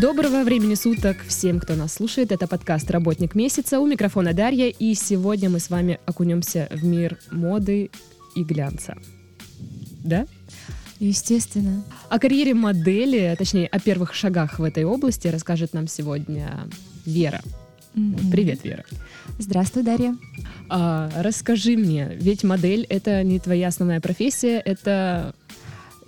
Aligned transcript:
Доброго 0.00 0.44
времени 0.44 0.74
суток 0.74 1.16
всем, 1.26 1.58
кто 1.58 1.74
нас 1.74 1.94
слушает. 1.94 2.30
Это 2.30 2.46
подкаст 2.46 2.90
«Работник 2.90 3.34
месяца». 3.34 3.80
У 3.80 3.86
микрофона 3.86 4.34
Дарья. 4.34 4.68
И 4.68 4.92
сегодня 4.92 5.48
мы 5.48 5.58
с 5.58 5.70
вами 5.70 5.98
окунемся 6.04 6.68
в 6.70 6.84
мир 6.84 7.18
моды 7.30 7.90
и 8.34 8.44
глянца. 8.44 8.98
Да? 10.04 10.26
Естественно. 11.00 11.82
О 12.10 12.18
карьере 12.18 12.52
модели, 12.52 13.34
точнее, 13.38 13.68
о 13.68 13.80
первых 13.80 14.12
шагах 14.12 14.58
в 14.58 14.64
этой 14.64 14.84
области 14.84 15.28
расскажет 15.28 15.72
нам 15.72 15.88
сегодня 15.88 16.68
Вера. 17.06 17.40
Мгм. 17.94 18.30
Привет, 18.30 18.64
Вера. 18.64 18.84
Здравствуй, 19.38 19.82
Дарья. 19.82 20.14
А, 20.68 21.10
расскажи 21.16 21.74
мне, 21.74 22.10
ведь 22.20 22.44
модель— 22.44 22.84
это 22.90 23.22
не 23.22 23.40
твоя 23.40 23.68
основная 23.68 24.02
профессия, 24.02 24.58
это... 24.58 25.34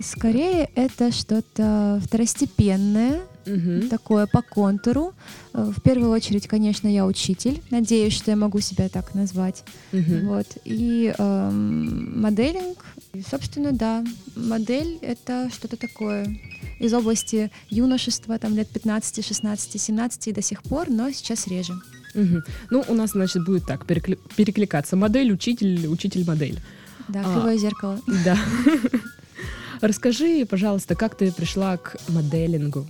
Скорее, 0.01 0.69
это 0.75 1.11
что-то 1.11 2.01
второстепенное, 2.05 3.19
Мгм. 3.55 3.89
такое 3.89 4.27
по 4.27 4.41
контуру. 4.41 5.13
Э, 5.53 5.71
В 5.75 5.81
первую 5.81 6.11
очередь, 6.11 6.47
конечно, 6.47 6.87
я 6.87 7.05
учитель. 7.05 7.61
Надеюсь, 7.71 8.13
что 8.13 8.31
я 8.31 8.37
могу 8.37 8.59
себя 8.59 8.89
так 8.89 9.15
назвать. 9.15 9.63
Мгм. 9.91 10.27
Вот. 10.27 10.47
И 10.65 11.13
эм, 11.17 12.21
моделинг, 12.21 12.85
и, 13.13 13.21
собственно, 13.21 13.71
да, 13.71 14.03
модель— 14.35 14.97
это 15.01 15.49
что-то 15.53 15.77
такое 15.77 16.39
из 16.79 16.93
области 16.93 17.49
юношества, 17.69 18.37
там 18.39 18.55
лет 18.55 18.69
15, 18.69 19.25
16, 19.25 19.81
17 19.81 20.27
и 20.27 20.31
до 20.33 20.41
сих 20.41 20.61
пор, 20.63 20.89
но 20.89 21.11
сейчас 21.11 21.47
реже. 21.47 21.73
Мгм. 22.15 22.43
Ну, 22.71 22.83
у 22.87 22.93
нас, 22.93 23.11
значит, 23.11 23.43
будет 23.45 23.65
так, 23.65 23.85
перекли- 23.85 24.19
перекликаться. 24.35 24.95
Модель, 24.95 25.31
учитель, 25.31 25.87
учитель-модель. 25.87 26.59
Да, 27.07 27.21
А. 27.25 27.33
кривое 27.33 27.57
зеркало. 27.57 27.99
Да. 28.25 28.37
Расскажи, 29.81 30.45
пожалуйста, 30.45 30.95
как 30.95 31.15
ты 31.17 31.31
пришла 31.31 31.77
к 31.77 31.95
моделингу? 32.09 32.85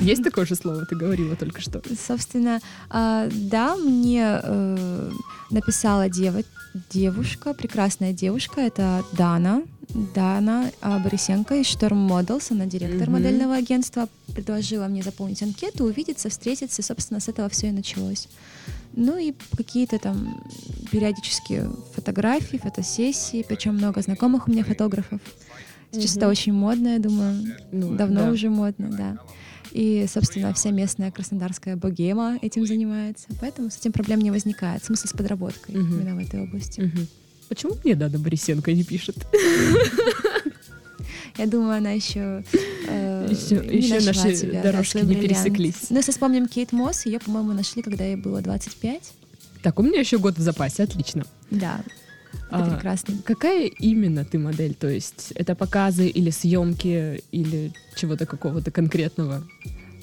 Есть 0.00 0.22
такое 0.22 0.46
же 0.46 0.54
слово, 0.54 0.86
ты 0.86 0.96
говорила 0.96 1.36
только 1.36 1.60
что. 1.60 1.82
Собственно, 2.06 2.60
а, 2.90 3.28
да, 3.32 3.76
мне 3.76 4.40
э, 4.42 5.10
написала 5.50 6.08
девушка, 6.90 7.54
прекрасная 7.54 8.12
девушка, 8.12 8.60
это 8.60 9.04
Дана, 9.12 9.62
Дана 10.14 10.70
Борисенко 10.80 11.56
из 11.56 11.66
Storm 11.66 12.08
Models, 12.08 12.46
она 12.50 12.66
директор 12.66 13.10
Мгм. 13.10 13.12
модельного 13.12 13.56
агентства, 13.56 14.08
предложила 14.34 14.86
мне 14.86 15.02
заполнить 15.02 15.42
анкету, 15.42 15.84
увидеться, 15.84 16.30
встретиться, 16.30 16.82
собственно, 16.82 17.20
с 17.20 17.28
этого 17.28 17.48
все 17.50 17.68
и 17.68 17.72
началось. 17.72 18.28
Ну 18.94 19.18
и 19.18 19.34
какие-то 19.56 19.98
там 19.98 20.42
периодические 20.90 21.70
фотографии, 21.94 22.56
фотосессии, 22.58 23.44
причем 23.46 23.74
много 23.74 24.00
знакомых 24.02 24.48
у 24.48 24.50
меня 24.50 24.64
фотографов. 24.64 25.20
Сейчас 25.92 26.16
это 26.16 26.26
Мгм. 26.26 26.30
очень 26.32 26.52
модно, 26.52 26.88
я 26.94 26.98
думаю, 26.98 27.54
Ну, 27.70 27.96
Давно 27.96 28.24
да. 28.26 28.30
уже 28.30 28.50
модно, 28.50 28.88
да. 28.90 29.18
И, 29.72 30.06
собственно, 30.12 30.52
вся 30.52 30.70
местная 30.70 31.10
краснодарская 31.10 31.76
богема 31.76 32.38
этим 32.42 32.66
занимается. 32.66 33.28
Поэтому 33.40 33.70
с 33.70 33.78
этим 33.78 33.92
проблем 33.92 34.20
не 34.20 34.30
возникает. 34.30 34.84
Смысл 34.84 35.06
с 35.08 35.12
подработкой 35.12 35.76
Мгм. 35.76 36.00
именно 36.00 36.14
в 36.16 36.18
этой 36.18 36.42
области. 36.42 36.80
Мгм. 36.80 37.06
Почему 37.48 37.74
мне 37.84 37.94
Дана 37.94 38.18
Борисенко 38.18 38.72
не 38.72 38.84
пишет? 38.84 39.16
Я 41.38 41.46
думаю, 41.46 41.78
она 41.78 41.90
еще 41.92 42.44
э, 42.88 43.28
не 43.30 43.88
нашла 43.88 44.24
наши 44.24 44.36
тебя, 44.36 44.62
дорожки 44.62 44.98
не 44.98 45.02
бриллиант. 45.04 45.28
пересеклись. 45.44 45.90
Ну, 45.90 45.96
если 45.96 46.12
вспомним 46.12 46.46
Кейт 46.46 46.72
Мосс, 46.72 47.06
ее, 47.06 47.20
по-моему, 47.20 47.52
нашли, 47.52 47.82
когда 47.82 48.04
ей 48.04 48.16
было 48.16 48.42
25. 48.42 49.12
Так, 49.62 49.78
у 49.78 49.82
меня 49.82 50.00
еще 50.00 50.18
год 50.18 50.36
в 50.36 50.40
запасе, 50.42 50.82
отлично. 50.82 51.24
Да, 51.50 51.80
это 52.32 52.64
А, 52.64 52.74
прекрасно. 52.74 53.14
Какая 53.24 53.66
именно 53.66 54.24
ты 54.24 54.38
модель? 54.38 54.74
То 54.74 54.88
есть 54.88 55.32
это 55.34 55.54
показы 55.54 56.08
или 56.08 56.30
съемки 56.30 57.22
или 57.32 57.72
чего-то 57.96 58.26
какого-то 58.26 58.70
конкретного? 58.70 59.42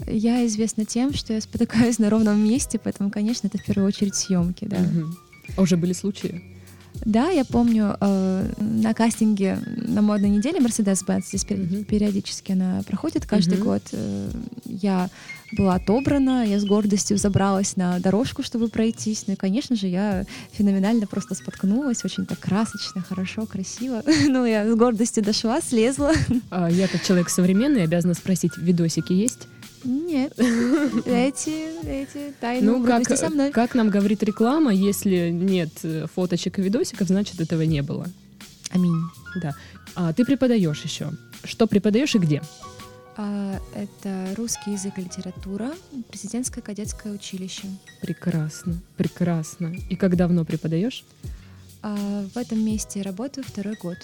Я 0.06 0.46
известна 0.46 0.84
тем, 0.84 1.12
что 1.12 1.32
я 1.32 1.40
спотыкаюсь 1.40 1.98
на 1.98 2.10
ровном 2.10 2.42
месте, 2.42 2.80
поэтому, 2.82 3.10
конечно, 3.10 3.48
это 3.48 3.58
в 3.58 3.64
первую 3.64 3.86
очередь 3.86 4.14
съемки, 4.14 4.64
да. 4.64 4.78
Мгм. 4.78 5.16
А 5.56 5.62
уже 5.62 5.76
были 5.76 5.92
случаи? 5.92 6.42
Да, 7.04 7.30
я 7.30 7.44
помню 7.44 7.96
э, 8.00 8.52
на 8.58 8.94
кастинге 8.94 9.58
на 9.76 10.02
модной 10.02 10.28
неделе 10.28 10.58
Mercedes-Benz, 10.60 11.22
здесь 11.28 11.46
Мгм. 11.48 11.84
периодически 11.84 12.52
она 12.52 12.82
проходит 12.86 13.26
каждый 13.26 13.54
Мгм. 13.58 13.64
год. 13.64 13.82
э, 13.92 14.30
я 14.66 15.08
была 15.56 15.74
отобрана, 15.76 16.44
я 16.46 16.60
с 16.60 16.64
гордостью 16.64 17.16
забралась 17.16 17.76
на 17.76 17.98
дорожку, 17.98 18.42
чтобы 18.42 18.68
пройтись. 18.68 19.24
Ну 19.26 19.32
и, 19.32 19.36
конечно 19.36 19.74
же, 19.74 19.88
я 19.88 20.24
феноменально 20.52 21.06
просто 21.06 21.34
споткнулась, 21.34 22.04
очень 22.04 22.24
так 22.26 22.38
красочно, 22.38 23.02
хорошо, 23.02 23.46
красиво. 23.46 24.02
Ну, 24.28 24.44
я 24.44 24.70
с 24.70 24.74
гордостью 24.76 25.24
дошла, 25.24 25.60
слезла. 25.60 26.12
А 26.50 26.70
я 26.70 26.86
как 26.86 27.02
человек 27.02 27.30
современный 27.30 27.82
обязана 27.82 28.14
спросить, 28.14 28.56
видосики 28.58 29.12
есть? 29.12 29.48
Нет, 29.84 30.32
эти, 30.38 31.86
эти 31.86 32.34
тайны 32.40 32.66
Ну, 32.66 32.84
как, 32.84 33.08
со 33.16 33.30
мной. 33.30 33.50
как 33.50 33.74
нам 33.74 33.88
говорит 33.88 34.22
реклама, 34.22 34.72
если 34.72 35.30
нет 35.30 35.70
э, 35.82 36.06
фоточек 36.14 36.58
и 36.58 36.62
видосиков, 36.62 37.08
значит, 37.08 37.40
этого 37.40 37.62
не 37.62 37.82
было. 37.82 38.06
Аминь. 38.70 38.94
Да. 39.40 39.54
А 39.94 40.12
ты 40.12 40.24
преподаешь 40.24 40.82
еще. 40.84 41.10
Что 41.44 41.66
преподаешь 41.66 42.14
и 42.14 42.18
где? 42.18 42.42
А, 43.16 43.58
это 43.74 44.34
русский 44.36 44.72
язык 44.72 44.98
и 44.98 45.02
литература, 45.02 45.72
президентское 46.10 46.62
кадетское 46.62 47.12
училище. 47.12 47.64
Прекрасно, 48.00 48.78
прекрасно. 48.96 49.74
И 49.88 49.96
как 49.96 50.16
давно 50.16 50.44
преподаешь? 50.44 51.04
А, 51.82 51.96
в 52.34 52.36
этом 52.36 52.64
месте 52.64 53.02
работаю 53.02 53.44
второй 53.46 53.76
год. 53.76 53.96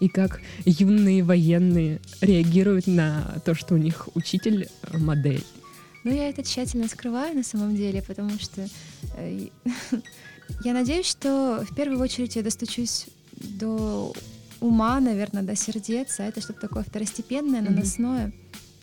И 0.00 0.08
как 0.08 0.40
юные 0.64 1.22
военные 1.22 2.00
реагируют 2.20 2.86
на 2.86 3.40
то, 3.44 3.54
что 3.54 3.74
у 3.74 3.78
них 3.78 4.08
учитель 4.14 4.68
э, 4.82 4.98
модель? 4.98 5.44
Но 6.04 6.10
я 6.10 6.28
это 6.28 6.42
тщательно 6.42 6.88
скрываю 6.88 7.36
на 7.36 7.44
самом 7.44 7.76
деле, 7.76 8.02
потому 8.02 8.30
что 8.38 8.66
э, 9.16 9.48
я 10.64 10.72
надеюсь, 10.72 11.06
что 11.06 11.64
в 11.68 11.74
первую 11.74 12.00
очередь 12.00 12.36
я 12.36 12.42
достучусь 12.42 13.06
до 13.36 14.12
ума, 14.60 15.00
наверное, 15.00 15.42
до 15.42 15.56
сердец, 15.56 16.20
а 16.20 16.24
это 16.24 16.40
что-то 16.40 16.60
такое 16.60 16.84
второстепенное, 16.84 17.60
наносное. 17.60 18.32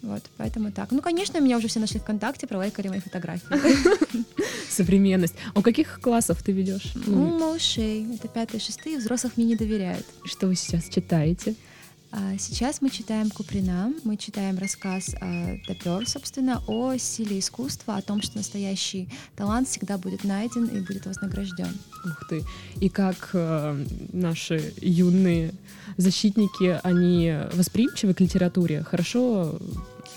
Вот, 0.02 0.24
поэтому 0.38 0.72
так. 0.72 0.92
Ну, 0.92 1.02
конечно, 1.02 1.40
меня 1.40 1.58
уже 1.58 1.68
все 1.68 1.80
нашли 1.80 2.00
ВКонтакте, 2.00 2.48
пролайкали 2.48 2.88
мои 2.88 3.00
фотографии. 3.00 3.46
Современность. 4.70 5.36
А 5.54 5.62
каких 5.62 6.00
классов 6.00 6.42
ты 6.42 6.52
ведешь? 6.52 6.94
Ну, 6.96 7.38
малышей, 7.38 8.06
это 8.14 8.28
пятые, 8.28 8.62
шестые, 8.62 8.98
взрослых 8.98 9.36
мне 9.36 9.46
не 9.46 9.56
доверяют. 9.56 10.06
что 10.26 10.48
вы 10.48 10.56
сейчас 10.56 10.88
читаете? 10.88 11.56
А 12.12 12.38
Сейчас 12.40 12.81
мы 12.81 12.90
читаем 12.90 13.30
Куприна, 13.30 13.94
мы 14.03 14.18
читаем 14.18 14.58
рассказ 14.58 15.16
а, 15.22 15.58
Топер, 15.68 16.08
собственно, 16.08 16.64
о 16.68 16.97
силе 16.97 17.38
искусства, 17.38 17.97
о 17.97 18.02
том, 18.02 18.22
что 18.22 18.38
настоящий 18.38 19.09
талант 19.36 19.68
всегда 19.68 19.97
будет 19.97 20.24
найден 20.24 20.66
и 20.66 20.80
будет 20.80 21.06
вознагражден. 21.06 21.78
Ух 22.06 22.28
ты. 22.30 22.44
И 22.80 22.90
как 22.90 23.31
э, 23.34 23.86
наши 24.14 24.74
юные 24.81 25.53
защитники, 25.98 26.80
они 26.81 27.36
восприимчивы 27.53 28.14
к 28.14 28.22
литературе, 28.22 28.84
хорошо 28.84 29.59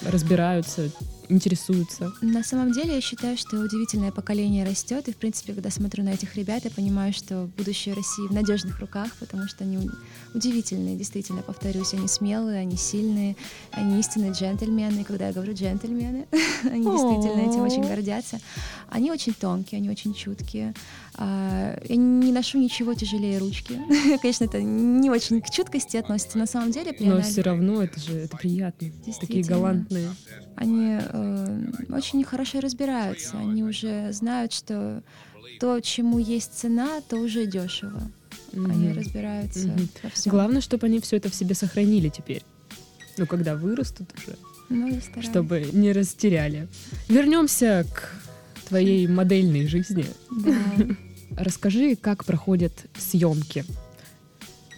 разбираются, 0.07 0.91
интересуются. 1.33 2.13
На 2.21 2.43
самом 2.43 2.73
деле, 2.73 2.95
я 2.95 3.01
считаю, 3.01 3.37
что 3.37 3.59
удивительное 3.59 4.13
поколение 4.13 4.65
растет, 4.65 5.09
и, 5.09 5.13
в 5.13 5.17
принципе, 5.17 5.55
когда 5.55 5.71
смотрю 5.71 6.05
на 6.05 6.11
этих 6.11 6.37
ребят, 6.37 6.65
я 6.65 6.71
понимаю, 6.71 7.13
что 7.13 7.49
будущее 7.57 7.95
России 7.95 8.27
в 8.29 8.33
надежных 8.33 8.81
руках, 8.81 9.11
потому 9.19 9.49
что 9.49 9.65
они 9.65 9.91
удивительные, 10.35 10.97
действительно, 10.97 11.43
повторюсь, 11.43 11.95
они 11.95 12.09
смелые, 12.09 12.61
они 12.61 12.77
сильные, 12.77 13.37
они 13.73 14.01
истинные 14.01 14.33
джентльмены, 14.33 15.01
и 15.01 15.05
когда 15.05 15.29
я 15.29 15.33
говорю 15.33 15.55
джентльмены, 15.55 16.27
они 16.65 16.85
действительно 16.85 17.41
этим 17.41 17.63
очень 17.63 17.83
гордятся. 17.83 18.41
Они 18.89 19.11
очень 19.11 19.33
тонкие, 19.33 19.79
они 19.79 19.91
очень 19.91 20.15
чуткие. 20.15 20.75
А, 21.15 21.79
Я 21.89 21.97
не 21.97 22.33
ношу 22.33 22.59
ничего 22.59 22.95
тяжелее 22.95 23.39
ручки. 23.39 23.79
Конечно, 24.23 24.45
это 24.45 24.63
не 24.63 25.11
очень 25.11 25.41
к 25.43 25.51
чуткости 25.51 25.97
относится. 25.99 26.39
На 26.39 26.47
самом 26.47 26.71
деле, 26.73 26.95
Но 27.01 27.21
все 27.21 27.43
равно 27.43 27.83
это 27.83 28.01
же 28.01 28.15
это 28.15 28.37
приятно. 28.37 28.89
Такие 29.21 29.45
галантные. 29.45 30.09
они 30.57 30.99
э, 31.01 31.65
очень 31.91 32.25
хорошо 32.25 32.61
разбираются. 32.61 33.37
Они 33.39 33.63
уже 33.63 34.13
знают, 34.13 34.53
что 34.53 35.03
то, 35.61 35.81
чему 35.81 36.19
есть 36.19 36.55
цена, 36.55 37.01
то 37.09 37.17
уже 37.17 37.47
дешево. 37.47 38.01
Они 38.55 38.89
Мгм. 38.89 38.97
разбираются 38.99 39.69
Мгм. 39.69 39.89
во 40.03 40.11
всем. 40.11 40.31
Главное, 40.31 40.61
чтобы 40.61 40.87
они 40.87 41.01
все 41.01 41.17
это 41.17 41.29
в 41.31 41.35
себе 41.35 41.55
сохранили 41.55 42.09
теперь. 42.09 42.43
Ну, 43.19 43.27
когда 43.27 43.55
вырастут 43.55 44.09
уже, 44.17 44.37
Ну, 44.71 44.87
я 44.89 45.01
стараюсь. 45.01 45.27
чтобы 45.29 45.69
не 45.73 45.93
растеряли. 45.93 46.69
Вернемся 47.09 47.85
к 47.95 48.22
твоей 48.73 49.07
модельной 49.19 49.67
жизни. 49.67 50.07
Да. 50.31 50.57
Расскажи, 51.37 51.97
как 51.97 52.25
проходят 52.25 52.73
съемки. 52.97 53.65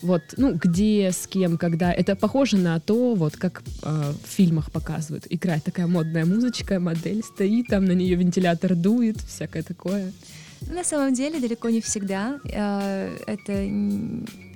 Вот, 0.03 0.23
ну, 0.37 0.53
где, 0.53 1.11
с 1.13 1.27
кем, 1.27 1.57
когда. 1.57 1.93
Это 1.93 2.15
похоже 2.17 2.59
на 2.59 2.79
то, 2.81 3.15
вот 3.15 3.37
как 3.37 3.63
э, 3.83 4.13
в 4.23 4.29
фильмах 4.29 4.71
показывают. 4.71 5.27
Играет 5.31 5.65
такая 5.65 5.87
модная 5.87 6.27
музычка, 6.27 6.79
модель 6.79 7.23
стоит, 7.23 7.69
там 7.69 7.85
на 7.87 7.93
нее 7.93 8.17
вентилятор 8.17 8.75
дует, 8.75 9.21
всякое 9.21 9.63
такое. 9.63 10.13
На 10.61 10.85
самом 10.85 11.15
деле 11.15 11.41
далеко 11.41 11.71
не 11.71 11.81
всегда. 11.81 12.39
Э, 12.45 13.17
Это 13.27 13.53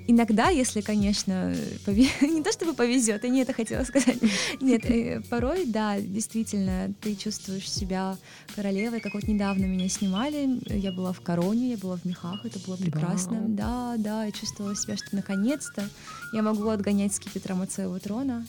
иногда, 0.08 0.48
если, 0.48 0.80
конечно, 0.80 1.54
пове... 1.84 2.08
не 2.22 2.42
то 2.42 2.50
чтобы 2.50 2.74
повезет, 2.74 3.22
я 3.22 3.30
не 3.30 3.42
это 3.42 3.52
хотела 3.52 3.84
сказать. 3.84 4.18
Нет, 4.60 4.84
э, 4.86 5.20
порой, 5.30 5.66
да, 5.66 6.00
действительно, 6.00 6.92
ты 7.00 7.14
чувствуешь 7.14 7.70
себя 7.70 8.16
королевой. 8.56 9.00
Как 9.00 9.14
вот 9.14 9.28
недавно 9.28 9.66
меня 9.66 9.88
снимали, 9.88 10.58
я 10.74 10.90
была 10.90 11.12
в 11.12 11.20
короне, 11.20 11.70
я 11.70 11.76
была 11.76 11.96
в 11.96 12.04
мехах, 12.04 12.44
это 12.44 12.58
было 12.66 12.76
прекрасно. 12.76 13.40
Вау. 13.40 13.48
Да, 13.48 13.94
да, 13.98 14.24
я 14.24 14.32
чувствовала 14.32 14.74
себя, 14.74 14.96
что 14.96 15.14
наконец-то 15.14 15.88
я 16.32 16.42
могу 16.42 16.68
отгонять 16.68 17.14
скипетром 17.14 17.62
от 17.62 17.70
своего 17.70 17.98
трона. 17.98 18.46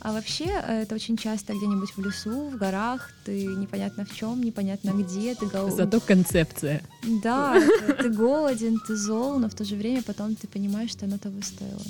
А 0.00 0.12
вообще 0.12 0.44
э, 0.44 0.82
это 0.82 0.94
очень 0.94 1.16
часто 1.16 1.54
где-нибудь 1.54 1.90
в 1.96 1.98
лесу, 1.98 2.48
в 2.50 2.56
горах, 2.56 3.10
ты 3.24 3.46
непонятно 3.46 4.04
в 4.04 4.14
чем, 4.14 4.42
непонятно 4.42 4.90
где, 4.90 5.34
ты 5.34 5.46
гол... 5.46 5.70
Зато 5.76 6.00
концепция. 6.00 6.82
Да, 7.22 7.60
ты, 7.98 8.10
голоден, 8.10 8.78
ты 8.86 8.96
зол, 8.96 9.38
но 9.38 9.48
в 9.48 9.54
то 9.54 9.64
же 9.64 9.74
время 9.76 10.02
потом 10.02 10.36
ты 10.36 10.46
понимаешь, 10.46 10.90
что 10.90 11.06
оно 11.06 11.18
того 11.18 11.40
стоило. 11.42 11.82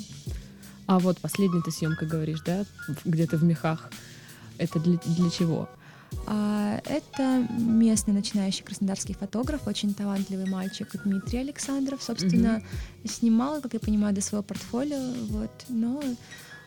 А 0.87 0.99
вот 0.99 1.19
последняя 1.19 1.61
ты 1.61 1.71
съемка 1.71 2.05
говоришь, 2.05 2.41
да, 2.45 2.65
где-то 3.03 3.37
в 3.37 3.43
мехах. 3.43 3.89
Это 4.57 4.79
для, 4.79 4.97
для 4.97 5.29
чего? 5.29 5.69
А, 6.25 6.81
это 6.85 7.45
местный 7.59 8.13
начинающий 8.13 8.63
краснодарский 8.63 9.13
фотограф, 9.13 9.67
очень 9.67 9.93
талантливый 9.93 10.49
мальчик 10.49 10.89
Дмитрий 11.03 11.39
Александров. 11.39 12.01
Собственно, 12.01 12.63
снимал, 13.05 13.61
как 13.61 13.73
я 13.73 13.79
понимаю, 13.79 14.15
до 14.15 14.21
своего 14.21 14.43
портфолио, 14.43 15.13
вот, 15.29 15.51
но 15.69 16.01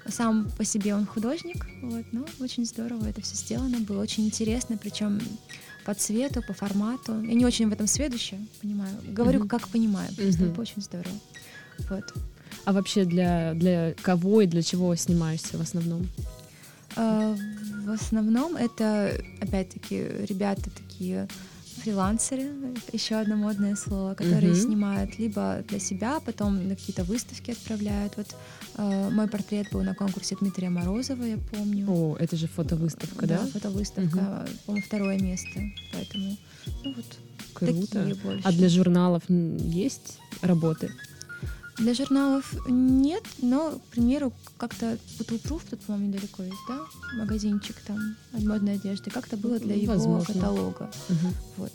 сам 0.08 0.50
по 0.56 0.64
себе 0.64 0.94
он 0.94 1.06
художник, 1.06 1.66
вот, 1.82 2.04
но 2.12 2.24
очень 2.40 2.64
здорово 2.64 3.06
это 3.06 3.20
все 3.20 3.36
сделано, 3.36 3.78
было 3.80 4.00
очень 4.02 4.26
интересно, 4.26 4.76
причем 4.76 5.20
по 5.84 5.94
цвету, 5.94 6.42
по 6.42 6.52
формату. 6.52 7.20
Я 7.22 7.34
не 7.34 7.44
очень 7.46 7.68
в 7.68 7.72
этом 7.72 7.86
сведущая, 7.86 8.40
понимаю. 8.60 8.94
Говорю, 9.08 9.40
Мгм. 9.40 9.48
как 9.48 9.68
понимаю, 9.68 10.08
просто 10.14 10.44
это 10.44 10.60
очень 10.60 10.82
здорово. 10.82 11.14
Вот. 11.88 12.14
А 12.64 12.72
вообще 12.72 13.04
для, 13.04 13.54
для 13.54 13.94
кого 14.02 14.42
и 14.42 14.46
для 14.46 14.62
чего 14.62 14.94
снимаешься 14.94 15.56
в 15.56 15.60
основном? 15.62 16.06
А, 16.96 17.34
В 17.86 17.90
основном 17.90 18.56
это, 18.56 19.14
опять-таки, 19.40 19.96
ребята 20.28 20.70
такие 20.70 21.26
фрилансеры, 21.78 22.50
еще 22.92 23.16
одно 23.16 23.36
модное 23.36 23.76
слово, 23.76 24.14
которые 24.14 24.52
Мгм. 24.52 24.60
снимают 24.62 25.18
либо 25.18 25.64
для 25.68 25.78
себя, 25.78 26.20
потом 26.20 26.68
на 26.68 26.76
какие-то 26.76 27.04
выставки 27.04 27.52
отправляют. 27.52 28.16
Вот 28.16 28.26
э, 28.76 29.10
мой 29.10 29.28
портрет 29.28 29.68
был 29.72 29.82
на 29.82 29.94
конкурсе 29.94 30.36
Дмитрия 30.40 30.70
Морозова, 30.70 31.22
я 31.24 31.38
помню. 31.38 31.86
О, 31.90 32.16
это 32.18 32.36
же 32.36 32.46
фотовыставка, 32.48 33.26
да? 33.26 33.38
фотовыставка, 33.46 34.46
по-моему, 34.66 34.86
второе 34.86 35.18
место. 35.18 35.60
Поэтому, 35.92 36.36
ну 36.84 36.94
вот, 36.94 37.06
Круто. 37.54 37.86
такие 37.86 38.14
больше. 38.16 38.42
А 38.44 38.52
для 38.52 38.68
журналов 38.68 39.22
есть 39.28 40.18
работы? 40.42 40.90
Для 41.80 41.94
журналов 41.94 42.54
нет, 42.68 43.22
но, 43.40 43.72
к 43.78 43.82
примеру, 43.94 44.32
как-то 44.58 44.98
Путулпруф 45.16 45.62
тут, 45.70 45.80
по-моему, 45.80 46.08
недалеко 46.08 46.42
есть, 46.42 46.58
да? 46.68 46.78
Магазинчик 47.16 47.76
там 47.86 47.98
от 48.34 48.44
модной 48.44 48.74
одежды. 48.74 49.10
Как-то 49.10 49.38
было 49.38 49.58
для 49.58 49.74
его 49.74 49.94
Возможно. 49.94 50.34
каталога. 50.34 50.90
Мгм. 51.08 51.34
Вот. 51.56 51.72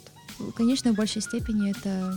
Конечно, 0.54 0.92
в 0.92 0.94
большей 0.94 1.22
степени 1.22 1.70
это 1.72 2.14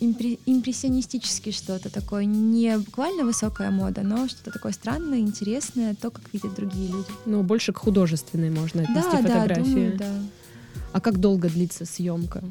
импре- 0.00 0.38
импрессионистически 0.46 1.50
что-то 1.50 1.90
такое, 1.90 2.26
не 2.26 2.78
буквально 2.78 3.24
высокая 3.24 3.70
мода, 3.72 4.02
но 4.02 4.28
что-то 4.28 4.52
такое 4.52 4.70
странное, 4.72 5.18
интересное, 5.18 5.94
то, 5.96 6.10
как 6.10 6.22
видят 6.32 6.54
другие 6.54 6.88
люди. 6.92 7.08
Ну, 7.26 7.42
больше 7.42 7.72
к 7.72 7.78
художественной 7.78 8.50
можно 8.50 8.82
отнести 8.82 9.10
да, 9.10 9.22
да, 9.22 9.28
фотографии. 9.28 9.62
думаю, 9.64 9.98
да. 9.98 10.12
А 10.92 11.00
как 11.00 11.18
долго 11.18 11.48
длится 11.48 11.84
съемка? 11.86 12.44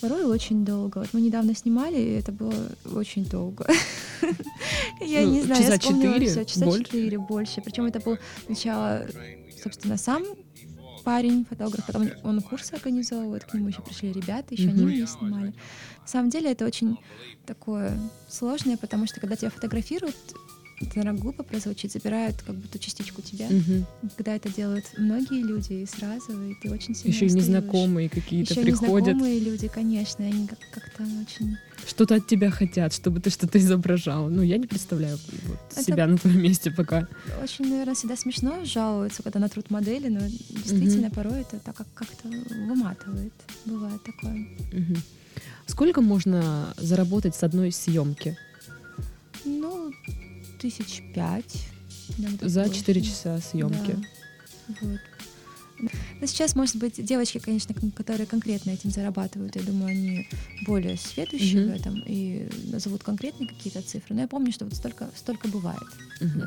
Порой 0.00 0.24
очень 0.24 0.64
долго. 0.64 0.98
Вот 0.98 1.08
мы 1.12 1.20
недавно 1.20 1.54
снимали, 1.54 1.96
и 1.98 2.10
это 2.18 2.32
было 2.32 2.54
очень 2.94 3.24
долго. 3.24 3.66
Я 5.00 5.22
Ну, 5.22 5.32
не 5.32 5.42
знаю, 5.42 5.62
я 5.62 5.78
вспомнила 5.78 6.14
всё, 6.20 6.44
часа 6.44 6.70
четыре, 6.78 7.18
больше. 7.18 7.60
Причем 7.62 7.84
это 7.86 8.00
был 8.00 8.18
сначала, 8.46 9.06
собственно, 9.62 9.96
сам 9.96 10.22
парень, 11.04 11.46
фотограф, 11.48 11.86
потом 11.86 12.08
он 12.24 12.40
курсы 12.40 12.74
организовывает, 12.74 13.44
к 13.44 13.54
нему 13.54 13.68
еще 13.68 13.80
пришли 13.80 14.12
ребята, 14.12 14.54
еще 14.54 14.70
они 14.70 14.84
меня 14.84 15.06
снимали. 15.06 15.54
На 16.02 16.06
самом 16.08 16.30
деле 16.30 16.50
это 16.50 16.66
очень 16.66 16.98
такое 17.46 17.96
сложное, 18.28 18.76
потому 18.76 19.06
что 19.06 19.20
когда 19.20 19.36
тебя 19.36 19.50
фотографируют, 19.50 20.16
это, 20.78 20.98
наверное, 20.98 21.20
глупо 21.20 21.42
прозвучит, 21.42 21.92
забирают 21.92 22.42
как 22.42 22.54
будто 22.54 22.78
частичку 22.78 23.22
тебя. 23.22 23.46
Мгм. 23.48 23.86
Когда 24.16 24.36
это 24.36 24.52
делают 24.52 24.84
многие 24.98 25.42
люди 25.42 25.72
и 25.72 25.86
сразу, 25.86 26.32
и 26.50 26.54
ты 26.62 26.70
очень 26.70 26.94
сильно 26.94 27.14
Еще 27.14 27.26
и 27.26 27.30
незнакомые 27.30 28.08
какие-то 28.10 28.52
Еще 28.52 28.62
приходят, 28.62 29.08
незнакомые 29.08 29.40
люди, 29.40 29.68
конечно, 29.68 30.24
они 30.24 30.46
как- 30.46 30.58
как-то 30.70 31.02
очень... 31.02 31.56
что-то 31.86 32.16
от 32.16 32.26
тебя 32.26 32.50
хотят, 32.50 32.92
чтобы 32.92 33.20
ты 33.20 33.30
что-то 33.30 33.58
изображал. 33.58 34.28
Ну, 34.28 34.42
я 34.42 34.58
не 34.58 34.66
представляю 34.66 35.18
вот 35.46 35.58
Это- 35.72 35.82
себя 35.82 36.06
на 36.06 36.18
твоем 36.18 36.42
месте 36.42 36.70
пока. 36.70 37.08
Очень, 37.42 37.70
наверное, 37.70 37.94
всегда 37.94 38.16
смешно 38.16 38.64
жалуются, 38.64 39.22
когда 39.22 39.38
на 39.40 39.48
труд 39.48 39.70
модели, 39.70 40.08
но 40.08 40.20
действительно 40.50 41.10
порой 41.10 41.40
это 41.40 41.58
так 41.58 41.74
как- 41.76 41.92
как-то 41.94 42.28
выматывает. 42.68 43.32
Бывает 43.64 44.02
такое. 44.04 44.46
Мгм. 44.72 44.96
Сколько 45.66 46.00
можно 46.02 46.74
заработать 46.76 47.34
с 47.34 47.42
одной 47.42 47.72
съемки? 47.72 48.36
Ну, 49.44 49.92
тысяч 50.70 51.02
пять. 51.14 51.62
За. 52.40 52.68
4 52.68 53.00
часа 53.02 53.38
съемки. 53.40 53.96
Да. 54.68 54.74
Вот. 54.82 55.00
Но 56.20 56.26
сейчас, 56.26 56.56
может 56.56 56.76
быть, 56.76 57.04
девочки, 57.04 57.38
конечно, 57.38 57.74
кон- 57.74 57.90
которые 57.90 58.26
конкретно 58.26 58.70
этим 58.70 58.90
зарабатывают, 58.90 59.56
я 59.56 59.62
думаю, 59.62 59.90
они 59.90 60.28
более 60.66 60.96
сведущие 60.96 61.64
Мгм. 61.66 61.72
в 61.72 61.76
этом 61.80 62.02
и 62.06 62.48
назовут 62.72 63.02
конкретные 63.04 63.48
какие-то 63.48 63.82
цифры. 63.82 64.14
Но 64.14 64.22
я 64.22 64.28
помню, 64.28 64.52
что 64.52 64.64
вот 64.64 64.74
столько, 64.74 65.08
столько 65.14 65.48
бывает. 65.48 65.82
Мгм. 66.20 66.44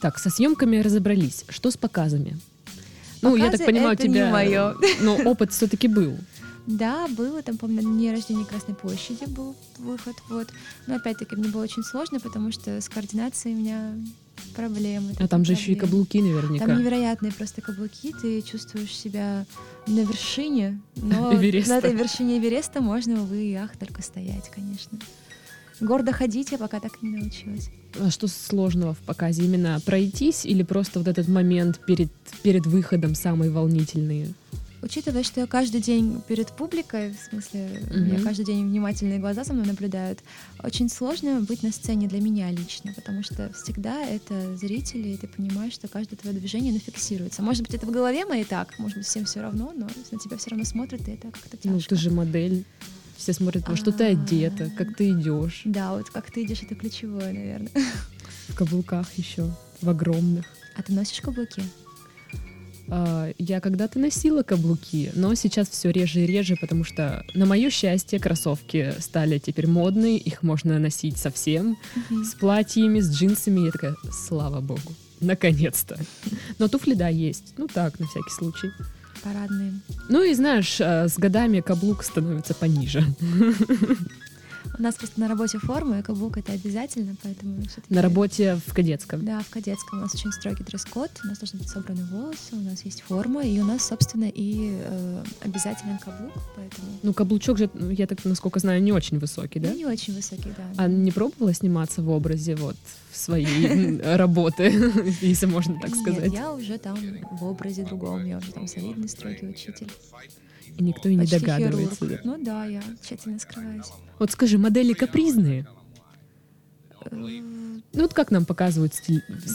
Так, 0.00 0.18
со 0.18 0.28
съемками 0.30 0.76
разобрались. 0.76 1.44
Что 1.48 1.70
с 1.70 1.76
показами? 1.78 2.38
Ну, 3.22 3.34
я 3.36 3.44
так 3.50 3.52
Показы 3.60 3.64
понимаю, 3.66 3.92
у 3.98 4.02
тебя 4.02 4.30
моё. 4.30 4.74
ну, 5.00 5.16
опыт 5.30 5.52
все-таки 5.52 5.88
был. 5.88 6.16
Да, 6.78 7.08
было, 7.08 7.42
там, 7.42 7.58
помню, 7.58 7.82
на 7.82 7.90
дне 7.90 8.12
рождения 8.12 8.44
Красной 8.44 8.74
площади 8.74 9.24
был 9.26 9.56
выход, 9.78 10.14
вот. 10.28 10.48
Но 10.86 10.96
опять-таки 10.96 11.34
мне 11.34 11.48
было 11.48 11.62
очень 11.62 11.82
сложно, 11.82 12.20
потому 12.20 12.52
что 12.52 12.80
с 12.80 12.88
координацией 12.88 13.56
у 13.56 13.58
меня 13.58 13.94
проблемы. 14.54 15.12
А 15.18 15.26
там 15.26 15.44
же 15.44 15.52
еще 15.52 15.72
и 15.72 15.74
проблемы. 15.74 16.06
каблуки 16.06 16.22
наверняка. 16.22 16.66
Там 16.66 16.78
невероятные 16.78 17.32
просто 17.32 17.60
каблуки, 17.60 18.14
ты 18.20 18.40
чувствуешь 18.42 18.94
себя 18.94 19.46
на 19.86 20.00
вершине, 20.00 20.80
но 20.96 21.34
Эвереста. 21.34 21.74
на 21.74 21.78
этой 21.78 21.94
вершине 21.94 22.38
Эвереста 22.38 22.80
можно, 22.80 23.22
увы 23.22 23.46
и 23.50 23.54
ах, 23.54 23.76
только 23.76 24.02
стоять, 24.02 24.48
конечно. 24.50 24.98
Гордо 25.80 26.12
ходить 26.12 26.52
я 26.52 26.58
пока 26.58 26.78
так 26.78 26.92
и 27.00 27.06
не 27.06 27.16
научилась. 27.18 27.70
А 27.98 28.10
что 28.10 28.28
сложного 28.28 28.94
в 28.94 28.98
показе? 28.98 29.44
Именно 29.44 29.80
пройтись 29.84 30.44
или 30.44 30.62
просто 30.62 31.00
вот 31.00 31.08
этот 31.08 31.26
момент 31.26 31.80
перед, 31.84 32.12
перед 32.42 32.66
выходом 32.66 33.14
самый 33.14 33.50
волнительный? 33.50 34.34
Учитывая, 34.82 35.22
что 35.22 35.40
я 35.40 35.46
каждый 35.46 35.80
день 35.80 36.22
перед 36.26 36.48
публикой, 36.52 37.12
в 37.12 37.30
смысле, 37.30 37.82
у 37.90 37.98
меня 37.98 38.20
каждый 38.22 38.46
день 38.46 38.66
внимательные 38.66 39.18
глаза 39.18 39.44
за 39.44 39.52
мной 39.52 39.66
наблюдают, 39.66 40.20
очень 40.62 40.88
сложно 40.88 41.40
быть 41.40 41.62
на 41.62 41.70
сцене 41.70 42.08
для 42.08 42.20
меня 42.20 42.50
лично, 42.50 42.92
потому 42.94 43.22
что 43.22 43.52
всегда 43.52 44.02
это 44.02 44.56
зрители, 44.56 45.08
и 45.10 45.16
ты 45.16 45.28
понимаешь, 45.28 45.74
что 45.74 45.86
каждое 45.88 46.16
твое 46.16 46.36
движение 46.36 46.70
оно 46.70 46.80
фиксируется. 46.80 47.42
Может 47.42 47.62
быть, 47.62 47.74
это 47.74 47.86
в 47.86 47.90
голове 47.90 48.24
моей 48.24 48.44
так, 48.44 48.78
может 48.78 48.96
быть, 48.96 49.06
всем 49.06 49.26
все 49.26 49.40
равно, 49.42 49.72
но 49.76 49.86
на 50.10 50.18
тебя 50.18 50.38
все 50.38 50.50
равно 50.50 50.64
смотрят, 50.64 51.06
и 51.08 51.12
это 51.12 51.30
как-то 51.30 51.56
тяжко. 51.56 51.68
Ну, 51.68 51.80
ты 51.80 51.96
же 51.96 52.10
модель. 52.10 52.64
Все 53.16 53.34
смотрят, 53.34 53.68
во 53.68 53.76
что 53.76 53.92
ты 53.92 54.04
А. 54.04 54.08
одета, 54.12 54.70
как 54.78 54.96
ты 54.96 55.10
идешь. 55.10 55.60
Да, 55.66 55.92
вот 55.92 56.08
как 56.08 56.30
ты 56.30 56.42
идешь, 56.42 56.62
это 56.62 56.74
ключевое, 56.74 57.34
наверное. 57.34 57.70
В 58.48 58.54
каблуках 58.54 59.12
еще, 59.18 59.54
в 59.82 59.90
огромных. 59.90 60.46
А 60.74 60.82
ты 60.82 60.94
носишь 60.94 61.20
каблуки? 61.20 61.62
А, 62.90 63.30
Я 63.38 63.60
когда-то 63.60 63.98
носила 63.98 64.42
каблуки, 64.42 65.12
но 65.14 65.34
сейчас 65.34 65.68
все 65.68 65.90
реже 65.90 66.20
и 66.20 66.26
реже, 66.26 66.56
потому 66.60 66.84
что, 66.84 67.24
на 67.34 67.46
мое 67.46 67.70
счастье, 67.70 68.18
кроссовки 68.18 68.94
стали 68.98 69.38
теперь 69.38 69.66
модные, 69.66 70.18
их 70.18 70.42
можно 70.42 70.78
носить 70.78 71.16
совсем, 71.16 71.78
с 72.10 72.34
платьями, 72.34 73.00
с 73.00 73.10
джинсами. 73.10 73.66
Я 73.66 73.70
такая, 73.70 73.94
слава 74.10 74.60
богу, 74.60 74.94
наконец-то. 75.20 75.98
Но 76.58 76.68
туфли, 76.68 76.94
да, 76.94 77.08
есть. 77.08 77.54
Ну 77.56 77.68
так, 77.68 77.98
на 78.00 78.06
всякий 78.06 78.30
случай. 78.30 78.70
Парадные. 79.22 79.74
Ну 80.08 80.22
и 80.22 80.34
знаешь, 80.34 80.80
а, 80.80 81.06
с 81.06 81.18
годами 81.18 81.60
каблук 81.60 82.02
становится 82.02 82.54
пониже. 82.54 83.04
У 84.78 84.82
нас 84.82 84.94
просто 84.94 85.20
на 85.20 85.28
работе 85.28 85.58
форма, 85.58 85.98
и 85.98 86.02
каблук 86.02 86.38
это 86.38 86.52
обязательно, 86.52 87.16
поэтому 87.22 87.62
На 87.88 88.02
работе 88.02 88.58
в 88.66 88.74
кадетском. 88.74 89.24
Да, 89.24 89.40
в 89.40 89.50
кадетском 89.50 89.98
у 89.98 90.02
нас 90.02 90.14
очень 90.14 90.32
строгий 90.32 90.64
дресс-код, 90.64 91.10
у 91.24 91.26
нас 91.26 91.38
должны 91.38 91.58
быть 91.58 91.68
собраны 91.68 92.04
волосы, 92.04 92.52
у 92.52 92.60
нас 92.60 92.84
есть 92.84 93.02
форма, 93.02 93.44
и 93.44 93.58
у 93.60 93.64
нас, 93.64 93.86
собственно, 93.86 94.28
и 94.28 94.78
э, 94.82 95.24
обязателен 95.42 95.98
каблук, 95.98 96.32
поэтому... 96.56 96.88
Ну, 97.02 97.12
каблучок 97.12 97.58
же, 97.58 97.70
ну, 97.74 97.90
я 97.90 98.06
так, 98.06 98.24
насколько 98.24 98.58
знаю, 98.60 98.82
не 98.82 98.92
очень 98.92 99.18
высокий, 99.18 99.60
да? 99.60 99.72
Не 99.72 99.86
очень 99.86 100.14
высокий, 100.14 100.52
да. 100.56 100.64
А 100.76 100.88
не 100.88 101.10
пробовала 101.10 101.52
сниматься 101.54 102.02
в 102.02 102.10
образе 102.10 102.56
вот 102.56 102.76
своей 103.12 104.00
работы, 104.16 104.64
если 105.20 105.46
можно 105.46 105.78
так 105.80 105.94
сказать? 105.94 106.32
Я 106.32 106.52
уже 106.52 106.78
там 106.78 106.98
в 107.32 107.44
образе 107.44 107.84
другом, 107.84 108.24
я 108.24 108.38
уже 108.38 108.52
там 108.52 108.66
солидный, 108.66 109.08
строгий 109.08 109.46
учитель. 109.48 109.88
И 110.76 110.82
никто 110.82 111.08
и 111.08 111.14
не 111.14 111.20
почти 111.22 111.38
догадывается. 111.40 111.96
хирург. 112.06 112.20
Ну 112.24 112.42
да, 112.44 112.64
я 112.66 112.82
тщательно 113.02 113.38
скрываюсь. 113.38 113.86
Вот 114.18 114.30
скажи, 114.30 114.58
модели 114.58 114.92
капризные? 114.92 115.66
Э, 117.04 117.08
Ну 117.12 118.02
вот 118.02 118.14
как 118.14 118.30
нам 118.30 118.44
показывают 118.44 118.94
с, 118.94 118.98
с 118.98 119.08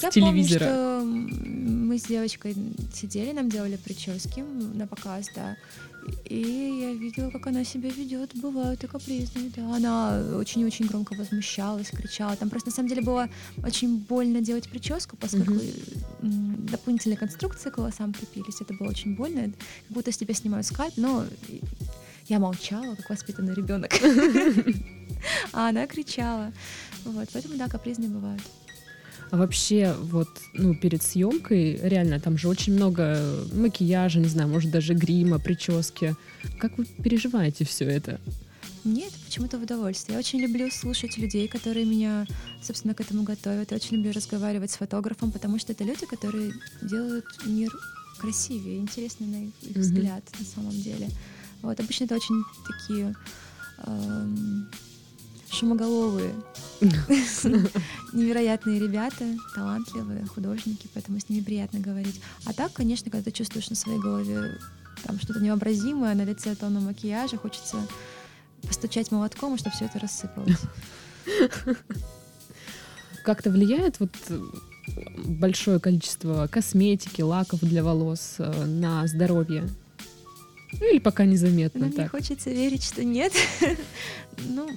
Я 0.03 0.09
телевизора? 0.11 0.65
помню, 0.65 1.29
что 1.29 1.35
мы 1.45 1.97
с 1.97 2.03
девочкой 2.03 2.55
сидели, 2.93 3.31
нам 3.31 3.49
делали 3.49 3.77
прически 3.77 4.41
на 4.73 4.87
показ, 4.87 5.27
да. 5.35 5.55
И 6.25 6.79
я 6.81 6.93
видела, 6.93 7.29
как 7.29 7.47
она 7.47 7.63
себя 7.63 7.89
ведет. 7.89 8.35
Бывают 8.35 8.83
и 8.83 8.87
капризные, 8.87 9.51
да. 9.55 9.75
Она 9.75 10.21
очень-очень 10.35 10.87
громко 10.87 11.13
возмущалась, 11.15 11.89
кричала. 11.89 12.35
Там 12.35 12.49
просто 12.49 12.69
на 12.69 12.75
самом 12.75 12.89
деле 12.89 13.01
было 13.01 13.29
очень 13.63 13.97
больно 13.99 14.41
делать 14.41 14.69
прическу, 14.69 15.17
поскольку 15.17 15.53
м, 16.21 16.65
дополнительные 16.65 17.17
конструкции 17.17 17.69
к 17.69 17.77
волосам 17.77 18.13
крепились. 18.13 18.61
Это 18.61 18.73
было 18.73 18.89
очень 18.89 19.15
больно. 19.15 19.43
Как 19.43 19.53
будто 19.89 20.11
с 20.11 20.17
тебя 20.17 20.33
снимают 20.33 20.65
скальп, 20.65 20.93
но 20.97 21.25
я 22.27 22.39
молчала, 22.39 22.95
как 22.95 23.09
воспитанный 23.09 23.53
ребенок. 23.53 23.91
А 25.53 25.69
она 25.69 25.87
кричала. 25.87 26.51
Вот, 27.03 27.29
поэтому, 27.33 27.57
да, 27.57 27.67
капризные 27.67 28.09
бывают. 28.09 28.41
А 29.31 29.37
вообще, 29.37 29.93
вот, 29.99 30.29
ну, 30.53 30.75
перед 30.75 31.01
съемкой, 31.03 31.79
реально, 31.81 32.19
там 32.19 32.37
же 32.37 32.47
очень 32.47 32.73
много 32.73 33.19
макияжа, 33.53 34.19
не 34.19 34.27
знаю, 34.27 34.49
может, 34.49 34.71
даже 34.71 34.93
грима, 34.93 35.39
прически. 35.39 36.15
Как 36.59 36.77
вы 36.77 36.85
переживаете 36.85 37.65
все 37.65 37.85
это? 37.85 38.19
Мне 38.83 39.07
это 39.07 39.15
почему-то 39.25 39.57
в 39.57 39.63
удовольствие. 39.63 40.13
Я 40.13 40.19
очень 40.19 40.39
люблю 40.39 40.69
слушать 40.69 41.17
людей, 41.17 41.47
которые 41.47 41.87
меня, 41.87 42.27
собственно, 42.61 42.93
к 42.93 43.01
этому 43.01 43.23
готовят. 43.23 43.71
Я 43.71 43.77
очень 43.77 43.97
люблю 43.97 44.11
разговаривать 44.11 44.69
с 44.69 44.77
фотографом, 44.77 45.31
потому 45.31 45.57
что 45.57 45.73
это 45.73 45.83
люди, 45.83 46.05
которые 46.05 46.53
делают 46.83 47.25
мир 47.45 47.71
красивее, 48.19 48.77
интереснее 48.77 49.29
на 49.29 49.47
их, 49.47 49.53
их 49.71 49.77
взгляд 49.77 50.23
на 50.39 50.45
самом 50.45 50.71
деле. 50.71 51.09
Вот 51.63 51.79
обычно 51.79 52.03
это 52.03 52.15
очень 52.15 52.43
такие 52.67 53.15
эм, 53.87 54.69
шумоголовые, 55.55 56.33
невероятные 58.13 58.79
ребята, 58.79 59.25
талантливые 59.55 60.25
художники, 60.25 60.87
поэтому 60.93 61.19
с 61.19 61.29
ними 61.29 61.43
приятно 61.43 61.79
говорить. 61.79 62.21
А 62.45 62.53
так, 62.53 62.73
конечно, 62.73 63.09
когда 63.09 63.23
ты 63.23 63.31
чувствуешь 63.31 63.69
на 63.69 63.75
своей 63.75 63.99
голове 63.99 64.57
там 65.03 65.19
что-то 65.19 65.39
невообразимое, 65.39 66.15
на 66.15 66.23
лице 66.23 66.55
тонна 66.55 66.79
макияжа, 66.79 67.37
хочется 67.37 67.77
постучать 68.67 69.11
молотком, 69.11 69.55
и 69.55 69.57
чтобы 69.57 69.75
все 69.75 69.85
это 69.85 69.99
рассыпалось. 69.99 70.59
Как-то 73.23 73.49
влияет 73.49 73.99
вот 73.99 74.11
э, 74.29 74.39
большое 75.25 75.79
количество 75.79 76.47
косметики, 76.47 77.21
лаков 77.21 77.61
для 77.61 77.83
волос 77.83 78.35
э, 78.37 78.65
на 78.65 79.07
здоровье? 79.07 79.67
Ну 80.79 80.91
или 80.91 80.99
пока 80.99 81.25
незаметно 81.25 81.79
Но 81.81 81.85
мне 81.87 81.95
так? 81.95 82.11
хочется 82.11 82.49
верить, 82.49 82.83
что 82.83 83.03
нет. 83.03 83.33
Ну, 84.49 84.67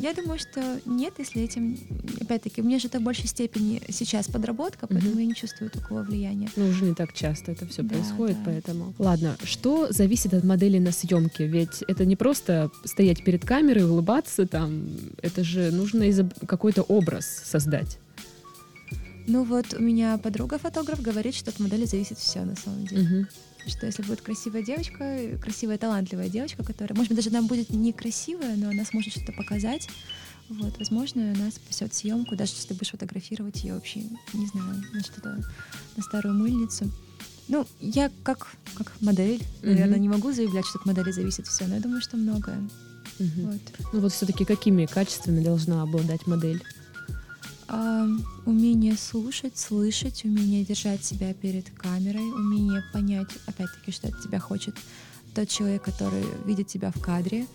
я 0.00 0.14
думаю, 0.14 0.38
что 0.38 0.80
нет, 0.86 1.12
если 1.18 1.42
этим... 1.42 1.76
Опять-таки, 2.18 2.62
меня 2.62 2.78
же 2.78 2.88
это 2.88 2.98
в 2.98 3.02
большей 3.02 3.26
степени 3.26 3.82
сейчас 3.90 4.26
подработка, 4.26 4.86
поэтому 4.86 5.10
Мгм. 5.10 5.20
я 5.20 5.26
не 5.26 5.34
чувствую 5.34 5.70
такого 5.70 6.02
влияния. 6.02 6.48
Ну, 6.56 6.66
уже 6.68 6.86
не 6.86 6.94
так 6.94 7.12
часто 7.12 7.52
это 7.52 7.66
все 7.66 7.82
Да, 7.82 7.90
происходит, 7.94 8.36
да. 8.38 8.42
поэтому. 8.46 8.94
Ладно, 8.98 9.36
что 9.44 9.92
зависит 9.92 10.32
от 10.32 10.44
модели 10.44 10.78
на 10.78 10.92
съемке? 10.92 11.46
Ведь 11.46 11.82
это 11.88 12.06
не 12.06 12.16
просто 12.16 12.70
стоять 12.86 13.22
перед 13.22 13.44
камерой, 13.44 13.84
улыбаться 13.84 14.46
там. 14.46 14.88
Это 15.20 15.44
же 15.44 15.70
нужно 15.70 16.04
изоб- 16.08 16.46
какой-то 16.46 16.80
образ 16.82 17.26
создать. 17.44 17.98
Ну 19.26 19.44
вот 19.44 19.74
у 19.74 19.82
меня 19.82 20.16
подруга-фотограф 20.16 21.02
говорит, 21.02 21.34
что 21.34 21.50
от 21.50 21.60
модели 21.60 21.84
зависит 21.84 22.16
все 22.18 22.44
на 22.44 22.56
самом 22.56 22.86
деле. 22.86 23.02
Мгм. 23.02 23.28
Что 23.66 23.86
если 23.86 24.02
будет 24.02 24.22
красивая 24.22 24.62
девочка, 24.62 25.38
красивая, 25.40 25.78
талантливая 25.78 26.28
девочка, 26.28 26.64
которая, 26.64 26.96
может 26.96 27.10
быть, 27.12 27.16
даже 27.24 27.30
она 27.30 27.42
будет 27.46 27.70
некрасивая, 27.70 28.56
но 28.56 28.70
она 28.70 28.84
сможет 28.84 29.12
что-то 29.12 29.32
показать, 29.32 29.88
вот, 30.48 30.78
возможно, 30.78 31.32
она 31.32 31.50
спасет 31.50 31.94
съемку, 31.94 32.34
даже 32.36 32.52
если 32.52 32.68
ты 32.68 32.74
будешь 32.74 32.90
фотографировать 32.90 33.62
ее 33.62 33.74
вообще, 33.74 34.00
не 34.32 34.46
знаю, 34.46 34.82
на 34.92 35.00
что-то, 35.02 35.38
на 35.96 36.02
старую 36.02 36.34
мыльницу. 36.34 36.90
Ну, 37.48 37.66
я 37.80 38.10
как, 38.22 38.48
как 38.74 38.92
модель, 39.00 39.42
наверное, 39.62 39.94
Мгм. 39.96 40.02
не 40.02 40.08
могу 40.08 40.32
заявлять, 40.32 40.66
что 40.66 40.78
от 40.78 40.86
модели 40.86 41.10
зависит 41.12 41.46
все, 41.46 41.66
но 41.66 41.76
я 41.76 41.80
думаю, 41.80 42.00
что 42.00 42.16
многое. 42.16 42.68
Мгм. 43.18 43.46
Вот. 43.46 43.60
Ну 43.92 44.00
вот 44.00 44.12
все-таки 44.12 44.44
какими 44.44 44.86
качествами 44.86 45.42
должна 45.42 45.82
обладать 45.82 46.26
модель? 46.26 46.62
А, 47.74 48.06
умение 48.44 48.96
слушать, 48.96 49.56
слышать, 49.56 50.24
умение 50.24 50.62
держать 50.62 51.02
себя 51.04 51.32
перед 51.32 51.70
камерой, 51.70 52.30
умение 52.30 52.82
понять, 52.92 53.28
опять-таки, 53.46 53.92
что 53.92 54.08
от 54.08 54.20
тебя 54.22 54.38
хочет 54.40 54.74
тот 55.34 55.48
человек, 55.48 55.82
который 55.82 56.22
видит 56.44 56.66
тебя 56.68 56.90
в 56.94 57.00
кадре, 57.00 57.46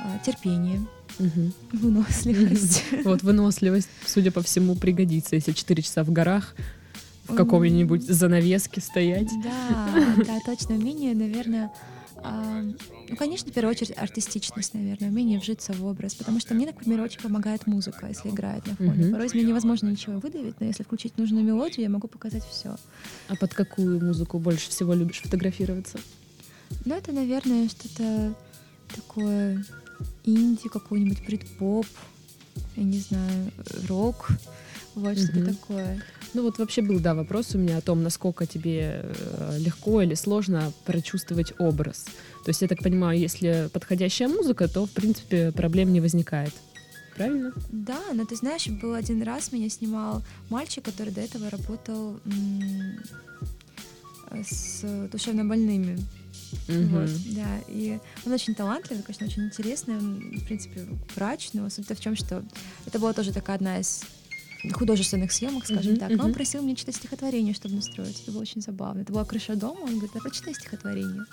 а, 0.00 0.18
терпение, 0.24 0.86
Мгм. 1.18 1.52
выносливость. 1.72 2.84
Вот 3.04 3.22
выносливость, 3.24 3.88
судя 4.06 4.30
по 4.30 4.40
всему, 4.42 4.76
пригодится, 4.76 5.34
если 5.34 5.50
4 5.52 5.82
часа 5.82 6.04
в 6.04 6.12
горах 6.12 6.54
в 7.24 7.30
М. 7.30 7.36
какой-нибудь 7.36 8.04
занавеске 8.04 8.80
стоять. 8.80 9.32
Да, 9.42 10.14
да, 10.24 10.38
точно. 10.44 10.76
Умение, 10.76 11.12
наверное, 11.14 11.72
а, 12.22 12.62
ну, 13.08 13.16
конечно, 13.16 13.50
в 13.50 13.54
первую 13.54 13.70
очередь 13.72 13.96
артистичность, 13.96 14.74
наверное, 14.74 15.10
умение 15.10 15.38
вжиться 15.38 15.72
в 15.72 15.84
образ, 15.84 16.14
потому 16.14 16.40
что 16.40 16.54
мне, 16.54 16.66
например, 16.66 17.00
очень 17.00 17.20
помогает 17.20 17.66
музыка, 17.66 18.06
если 18.08 18.30
играет 18.30 18.66
на 18.66 18.76
фоне. 18.76 19.04
Мгм. 19.04 19.12
Порой 19.12 19.26
из 19.26 19.34
меня 19.34 19.48
невозможно 19.48 19.88
ничего 19.88 20.18
выдавить, 20.18 20.60
но 20.60 20.66
если 20.66 20.82
включить 20.82 21.16
нужную 21.18 21.44
мелодию, 21.44 21.82
я 21.84 21.88
могу 21.90 22.08
показать 22.08 22.44
все. 22.44 22.76
А 23.28 23.36
под 23.36 23.54
какую 23.54 24.02
музыку 24.04 24.38
больше 24.38 24.70
всего 24.70 24.94
любишь 24.94 25.20
фотографироваться? 25.22 25.98
Ну, 26.84 26.94
это, 26.94 27.12
наверное, 27.12 27.68
что-то 27.68 28.34
такое 28.94 29.64
инди, 30.24 30.68
какой-нибудь 30.68 31.24
брит-поп, 31.24 31.86
я 32.76 32.82
не 32.82 32.98
знаю, 32.98 33.52
рок, 33.88 34.28
вот 34.94 35.18
что-то 35.18 35.40
Мгм. 35.40 35.54
такое. 35.54 36.02
Ну 36.36 36.42
вот 36.42 36.58
вообще 36.58 36.82
был, 36.82 37.00
да, 37.00 37.14
вопрос 37.14 37.54
у 37.54 37.58
меня 37.58 37.78
о 37.78 37.80
том, 37.80 38.02
насколько 38.02 38.44
тебе 38.44 39.00
э, 39.04 39.56
легко 39.58 40.02
или 40.02 40.12
сложно 40.12 40.70
прочувствовать 40.84 41.54
образ. 41.56 42.04
То 42.44 42.50
есть, 42.50 42.60
я 42.60 42.68
так 42.68 42.82
понимаю, 42.82 43.18
если 43.18 43.70
подходящая 43.72 44.28
музыка, 44.28 44.68
то, 44.68 44.84
в 44.84 44.90
принципе, 44.90 45.50
проблем 45.50 45.94
не 45.94 46.02
возникает. 46.02 46.52
Правильно? 47.16 47.54
Да, 47.70 48.02
но 48.12 48.26
ты 48.26 48.36
знаешь, 48.36 48.68
был 48.68 48.92
один 48.92 49.22
раз 49.22 49.50
меня 49.50 49.70
снимал 49.70 50.22
мальчик, 50.50 50.84
который 50.84 51.10
до 51.10 51.22
этого 51.22 51.48
работал 51.48 52.20
м, 52.26 52.98
с 54.44 55.08
душевно 55.10 55.46
больными. 55.46 55.96
Мгм. 56.68 56.88
Вот, 56.88 57.10
да, 57.34 57.60
и 57.66 57.98
он 58.26 58.32
очень 58.32 58.54
талантливый, 58.54 59.02
конечно, 59.02 59.26
очень 59.26 59.44
интересный, 59.44 59.96
он, 59.96 60.18
в 60.36 60.44
принципе, 60.44 60.86
врач, 61.14 61.50
но 61.54 61.70
суть 61.70 61.88
в 61.88 61.98
чем, 61.98 62.14
что 62.14 62.44
это 62.84 62.98
была 62.98 63.14
тоже 63.14 63.32
такая 63.32 63.56
одна 63.56 63.78
из 63.78 64.02
художественных 64.72 65.32
съемок, 65.32 65.64
скажем 65.64 65.92
Мгм, 65.92 66.00
так. 66.00 66.10
Но 66.10 66.24
он 66.24 66.32
просил 66.32 66.62
меня 66.62 66.76
читать 66.76 66.96
стихотворение, 66.96 67.54
чтобы 67.54 67.76
настроить. 67.76 68.20
Это 68.22 68.32
было 68.32 68.42
очень 68.42 68.60
забавно. 68.60 69.00
Это 69.00 69.12
была 69.12 69.24
крыша 69.24 69.56
дома, 69.56 69.80
он 69.80 69.92
говорит, 69.92 70.10
да 70.14 70.20
прочитай 70.20 70.54
стихотворение. 70.54 71.24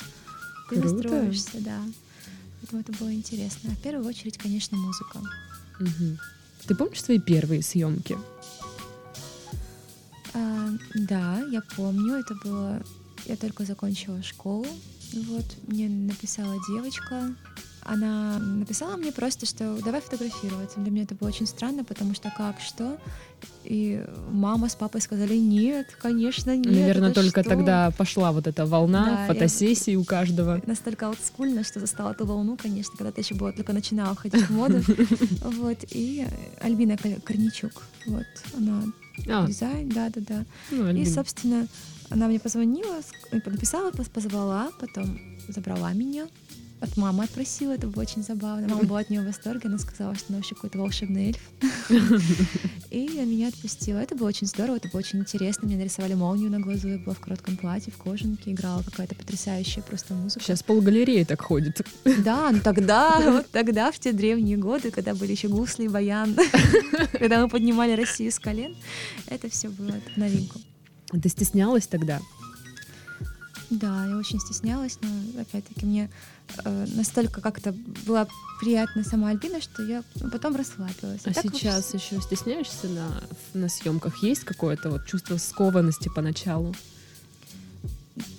Ты 0.70 0.80
Круто. 0.80 0.94
настроишься, 0.94 1.58
да. 1.60 1.82
Поэтому 2.62 2.82
это 2.82 2.92
было 2.94 3.14
интересно. 3.14 3.72
А 3.72 3.76
в 3.76 3.80
первую 3.80 4.08
очередь, 4.08 4.38
конечно, 4.38 4.78
музыка. 4.78 5.20
Мгм. 5.80 6.20
Ты 6.66 6.76
помнишь 6.76 7.04
свои 7.04 7.20
первые 7.20 7.62
съемки? 7.62 8.18
А, 10.34 10.70
да, 10.96 11.44
я 11.52 11.62
помню, 11.76 12.16
это 12.16 12.36
было... 12.44 12.82
Я 13.26 13.38
только 13.38 13.64
закончила 13.66 14.22
школу, 14.22 14.68
вот, 15.14 15.46
мне 15.68 15.88
написала 15.88 16.58
девочка, 16.68 17.34
она 17.86 18.40
написала 18.40 18.98
мне 18.98 19.12
просто, 19.12 19.46
что 19.46 19.78
давай 19.84 20.02
фотографироваться. 20.02 20.80
Для 20.80 20.92
меня 20.92 21.04
это 21.04 21.16
было 21.16 21.28
очень 21.30 21.46
странно, 21.48 21.84
потому 21.84 22.14
что 22.14 22.32
как, 22.36 22.60
что? 22.60 22.98
И 23.66 24.04
мама 24.32 24.70
с 24.70 24.76
папой 24.76 25.02
сказали, 25.02 25.36
нет, 25.36 25.88
конечно, 26.02 26.56
нет. 26.56 26.66
Наверное, 26.66 27.14
только 27.14 27.42
что?» 27.42 27.50
тогда 27.50 27.92
пошла 27.92 28.32
вот 28.32 28.48
эта 28.48 28.66
волна 28.66 29.06
Да, 29.06 29.22
я- 29.26 29.34
фотосессий 29.34 29.96
у 29.96 30.04
каждого. 30.06 30.62
Настолько 30.66 31.10
олдскульно, 31.10 31.64
что 31.64 31.80
застала 31.80 32.12
эту 32.12 32.26
волну, 32.26 32.58
конечно, 32.62 32.94
когда 32.98 33.12
ты 33.12 33.22
еще 33.22 33.36
была, 33.36 33.52
только 33.52 33.74
начинала 33.74 34.16
ходить 34.16 34.44
в 34.44 34.52
моду. 34.52 34.82
Вот, 35.44 35.78
и 35.92 36.26
Альбина 36.62 36.98
Кор- 36.98 37.22
Корничук, 37.22 37.84
вот, 38.08 38.26
она 38.58 38.84
А, 39.28 39.46
дизайн, 39.48 39.90
да-да-да. 39.90 40.46
ну, 40.72 40.90
И, 40.90 41.06
собственно, 41.06 41.68
она 42.10 42.28
мне 42.28 42.40
позвонила, 42.40 43.02
написала, 43.32 43.92
позвала, 43.92 44.70
потом 44.80 45.20
забрала 45.50 45.92
меня. 45.94 46.28
От 46.84 46.98
мамы 46.98 47.24
отпросила, 47.24 47.72
это 47.72 47.88
было 47.88 48.02
очень 48.02 48.24
забавно. 48.24 48.68
Мама 48.68 48.84
была 48.84 49.00
от 49.00 49.10
нее 49.10 49.22
в 49.22 49.26
восторге, 49.26 49.70
она 49.70 49.78
сказала, 49.78 50.16
что 50.16 50.26
она 50.28 50.40
вообще 50.40 50.54
какой-то 50.54 50.78
волшебный 50.80 51.28
эльф. 51.28 51.50
И 52.92 53.08
меня 53.08 53.48
отпустила. 53.48 54.00
Это 54.00 54.16
было 54.16 54.28
очень 54.28 54.48
здорово, 54.48 54.76
это 54.76 54.90
было 54.90 55.00
очень 55.00 55.20
интересно. 55.20 55.66
Мне 55.66 55.78
нарисовали 55.78 56.14
молнию 56.14 56.52
на 56.52 56.60
глазу, 56.60 56.90
я 56.90 56.98
была 56.98 57.16
в 57.16 57.22
коротком 57.22 57.56
платье, 57.56 57.94
в 57.94 57.98
кожанке, 57.98 58.52
играла 58.52 58.84
какая-то 58.84 59.16
потрясающая 59.16 59.82
просто 59.82 60.14
музыка. 60.14 60.44
Сейчас 60.44 60.62
полгалереи 60.62 61.24
так 61.24 61.42
ходит. 61.42 61.88
Да, 62.04 62.52
ну 62.52 62.60
тогда, 62.60 63.22
вот 63.32 63.50
тогда, 63.52 63.90
в 63.90 63.98
те 63.98 64.12
древние 64.12 64.58
годы, 64.58 64.92
когда 64.92 65.16
были 65.16 65.32
еще 65.32 65.48
гусли 65.48 65.86
и 65.86 65.88
баян, 65.88 66.36
когда 67.14 67.42
мы 67.42 67.48
поднимали 67.48 67.94
Россию 67.94 68.34
с 68.34 68.40
колен, 68.40 68.76
это 69.28 69.50
все 69.50 69.70
было 69.70 69.94
в 70.14 70.18
новинку. 70.18 70.60
Ты 71.12 71.30
стеснялась 71.30 71.88
тогда? 71.88 72.20
Да, 73.74 74.06
я 74.06 74.18
очень 74.18 74.40
стеснялась, 74.40 75.00
но 75.02 75.42
опять-таки 75.42 75.86
мне 75.86 76.10
э, 76.64 76.86
настолько 76.96 77.42
как-то 77.42 77.74
была 78.06 78.28
приятна 78.60 79.04
сама 79.04 79.30
Альбина, 79.30 79.62
что 79.62 79.82
я 79.82 80.04
потом 80.32 80.56
расслабилась. 80.56 81.22
А, 81.26 81.32
а 81.32 81.34
сейчас 81.34 81.92
вообще... 81.92 82.16
еще 82.16 82.22
стесняешься 82.22 82.88
на, 82.88 83.24
на 83.54 83.70
съемках? 83.70 84.22
Есть 84.22 84.44
какое-то 84.44 84.92
вот 84.92 85.08
чувство 85.08 85.38
скованности 85.38 86.10
поначалу? 86.14 86.76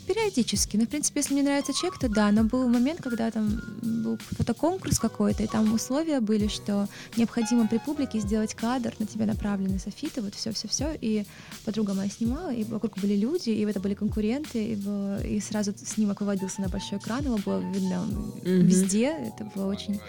Периодически. 0.06 0.76
Ну, 0.76 0.84
в 0.84 0.88
принципе, 0.88 1.20
если 1.20 1.34
мне 1.34 1.42
нравится 1.42 1.72
человек, 1.72 1.98
то 1.98 2.08
да. 2.08 2.30
Но 2.30 2.44
был 2.44 2.68
момент, 2.68 3.00
когда 3.02 3.30
там 3.30 3.60
был 3.82 4.18
фотоконкурс 4.18 4.98
какой-то, 4.98 5.42
и 5.42 5.46
там 5.46 5.72
условия 5.72 6.20
были, 6.20 6.48
что 6.48 6.88
необходимо 7.16 7.66
при 7.66 7.78
публике 7.78 8.20
сделать 8.20 8.54
кадр, 8.54 8.92
на 8.98 9.06
тебя 9.06 9.26
направлены 9.26 9.78
софиты, 9.78 10.20
вот 10.20 10.34
все-все-все. 10.34 10.96
И 11.00 11.24
подруга 11.64 11.94
моя 11.94 12.10
снимала, 12.10 12.52
и 12.52 12.64
вокруг 12.64 12.98
были 12.98 13.16
люди, 13.16 13.50
и 13.50 13.64
это 13.64 13.80
были 13.80 13.94
конкуренты, 13.94 14.72
и, 14.72 14.76
было, 14.76 15.24
и 15.24 15.40
сразу 15.40 15.74
снимок 15.76 16.20
выводился 16.20 16.60
на 16.60 16.68
большой 16.68 16.98
экран, 16.98 17.24
его 17.24 17.38
было 17.38 17.60
видно 17.72 18.04
mm-hmm. 18.04 18.60
везде. 18.60 19.06
Это 19.06 19.50
было 19.54 19.66
очень 19.66 20.00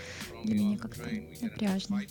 для 0.44 0.56
меня 0.56 0.78
как-то 0.78 1.10
напряжно. 1.42 2.02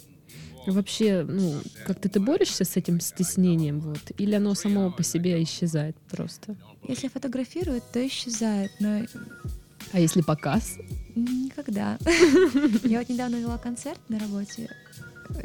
Вообще, 0.66 1.25
ну, 1.28 1.61
как-то 1.87 2.09
ты 2.09 2.21
борешься 2.21 2.64
с 2.64 2.76
этим 2.76 3.00
стеснением, 3.00 3.80
вот, 3.80 4.00
или 4.18 4.35
оно 4.35 4.54
само 4.54 4.90
по 4.90 5.02
себе 5.02 5.42
исчезает 5.42 5.97
просто? 6.11 6.56
Если 6.87 7.09
фотографируют, 7.09 7.85
то 7.92 8.06
исчезает, 8.06 8.73
но... 8.80 9.02
А 9.92 10.00
если 10.00 10.23
показ? 10.23 10.76
Никогда. 11.14 11.99
Я 12.85 12.99
вот 12.99 13.09
недавно 13.09 13.37
вела 13.37 13.59
концерт 13.59 14.00
на 14.09 14.18
работе, 14.18 14.68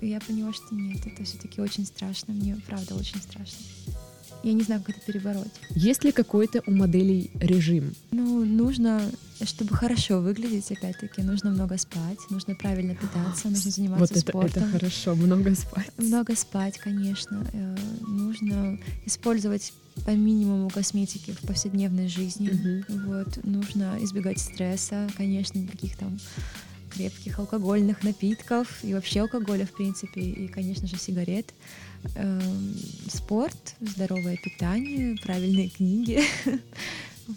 я 0.01 0.19
поняла, 0.19 0.53
что 0.53 0.75
нет, 0.75 1.05
это 1.05 1.23
все-таки 1.23 1.61
очень 1.61 1.85
страшно, 1.85 2.33
мне 2.33 2.57
правда 2.67 2.95
очень 2.95 3.21
страшно. 3.21 3.57
Я 4.43 4.53
не 4.53 4.61
знаю, 4.61 4.81
как 4.85 4.97
это 4.97 5.05
перебороть. 5.05 5.51
Есть 5.71 6.03
ли 6.03 6.11
какой-то 6.11 6.63
у 6.65 6.71
моделей 6.71 7.29
режим? 7.39 7.93
Ну, 8.11 8.45
нужно, 8.45 9.01
чтобы 9.45 9.75
хорошо 9.75 10.19
выглядеть, 10.19 10.71
опять-таки, 10.71 11.21
нужно 11.21 11.51
много 11.51 11.77
спать, 11.77 12.19
нужно 12.29 12.55
правильно 12.55 12.95
питаться, 12.95 13.49
нужно 13.49 13.71
заниматься 13.71 14.01
вот 14.01 14.11
это, 14.11 14.19
спортом. 14.19 14.63
это 14.63 14.71
хорошо, 14.71 15.15
много 15.15 15.55
спать. 15.55 15.91
Много 15.97 16.35
спать, 16.35 16.77
конечно. 16.77 17.47
Э, 17.53 17.75
нужно 18.01 18.79
использовать 19.05 19.73
по 20.05 20.11
минимуму 20.11 20.69
косметики 20.69 21.31
в 21.31 21.47
повседневной 21.47 22.07
жизни. 22.07 22.49
Угу. 22.49 22.99
Вот. 23.07 23.43
Нужно 23.43 23.97
избегать 24.01 24.39
стресса, 24.39 25.09
конечно, 25.17 25.59
никаких 25.59 25.97
там 25.97 26.19
крепких 26.89 27.39
алкогольных 27.39 28.03
напитков 28.03 28.83
и 28.83 28.93
вообще 28.93 29.21
алкоголя, 29.21 29.65
в 29.65 29.71
принципе, 29.71 30.21
и, 30.21 30.47
конечно 30.47 30.87
же, 30.87 30.97
сигарет. 30.97 31.53
Эм, 32.15 32.75
спорт, 33.07 33.75
здоровое 33.79 34.37
питание, 34.37 35.15
правильные 35.23 35.69
книги. 35.69 36.21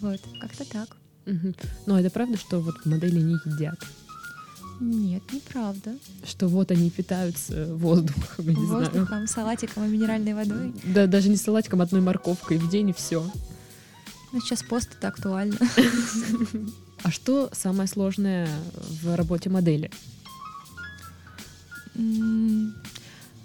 Вот, 0.01 0.19
как-то 0.41 0.65
так. 0.65 0.97
Угу. 1.25 1.53
Но 1.85 1.99
это 1.99 2.09
правда, 2.09 2.37
что 2.37 2.59
вот 2.59 2.85
модели 2.85 3.19
не 3.19 3.33
едят? 3.45 3.79
Нет, 4.79 5.21
неправда. 5.31 5.95
Что 6.25 6.47
вот 6.47 6.71
они 6.71 6.89
питаются 6.89 7.73
воздухом, 7.75 8.45
я 8.49 8.53
не 8.53 8.65
Воздухом, 8.65 9.05
знаю. 9.05 9.27
салатиком 9.27 9.85
и 9.85 9.87
минеральной 9.87 10.33
водой. 10.33 10.73
Да, 10.83 11.07
даже 11.07 11.29
не 11.29 11.37
салатиком, 11.37 11.81
одной 11.81 12.01
морковкой 12.01 12.57
в 12.57 12.69
день 12.69 12.89
и 12.89 12.93
все. 12.93 13.23
Ну, 14.31 14.41
сейчас 14.41 14.63
пост 14.63 14.89
это 14.97 15.07
актуально. 15.09 15.57
А 17.03 17.11
что 17.11 17.49
самое 17.53 17.87
сложное 17.87 18.49
в 19.01 19.15
работе 19.15 19.49
модели? 19.49 19.91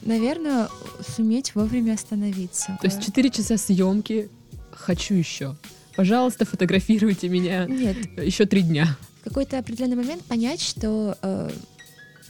Наверное, 0.02 0.68
суметь 1.06 1.54
вовремя 1.54 1.92
остановиться. 1.92 2.78
То 2.80 2.87
есть 2.87 3.04
4 3.04 3.30
часа 3.30 3.58
съемки, 3.58 4.30
хочу 4.73 5.14
еще. 5.14 5.56
Пожалуйста, 5.98 6.44
фотографируйте 6.44 7.28
меня. 7.28 7.66
Нет. 7.66 7.96
Еще 8.16 8.46
три 8.46 8.62
дня. 8.62 8.96
В 9.22 9.24
какой-то 9.24 9.58
определенный 9.58 9.96
момент 9.96 10.22
понять, 10.22 10.60
что 10.60 11.18
э, 11.20 11.50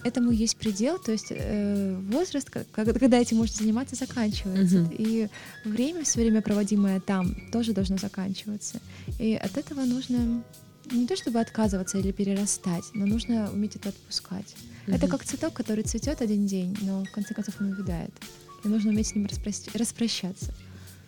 этому 0.04 0.30
есть 0.30 0.56
предел, 0.56 0.98
то 0.98 1.12
есть 1.12 1.26
э, 1.28 1.94
возраст, 2.10 2.48
когда 2.72 3.18
этим 3.18 3.36
можно 3.36 3.54
заниматься, 3.54 3.94
заканчивается. 3.94 4.84
Угу. 4.84 4.94
И 4.96 5.28
время, 5.66 6.04
все 6.04 6.20
время 6.20 6.40
проводимое 6.40 6.98
там, 7.00 7.36
тоже 7.52 7.74
должно 7.74 7.98
заканчиваться. 7.98 8.80
И 9.18 9.34
от 9.34 9.58
этого 9.58 9.84
нужно 9.84 10.42
не 10.90 11.06
то 11.06 11.14
чтобы 11.14 11.38
отказываться 11.38 11.98
или 11.98 12.10
перерастать, 12.10 12.84
но 12.94 13.04
нужно 13.04 13.50
уметь 13.52 13.76
это 13.76 13.90
отпускать. 13.90 14.46
Mm-hmm. 14.86 14.96
Это 14.96 15.08
как 15.08 15.24
цветок, 15.24 15.52
который 15.52 15.84
цветет 15.84 16.22
один 16.22 16.46
день, 16.46 16.74
но 16.80 17.04
в 17.04 17.10
конце 17.10 17.34
концов 17.34 17.56
он 17.60 17.72
увядает. 17.72 18.12
И 18.64 18.68
нужно 18.68 18.92
уметь 18.92 19.08
с 19.08 19.14
ним 19.14 19.26
распрощ... 19.26 19.56
распрощаться. 19.74 20.54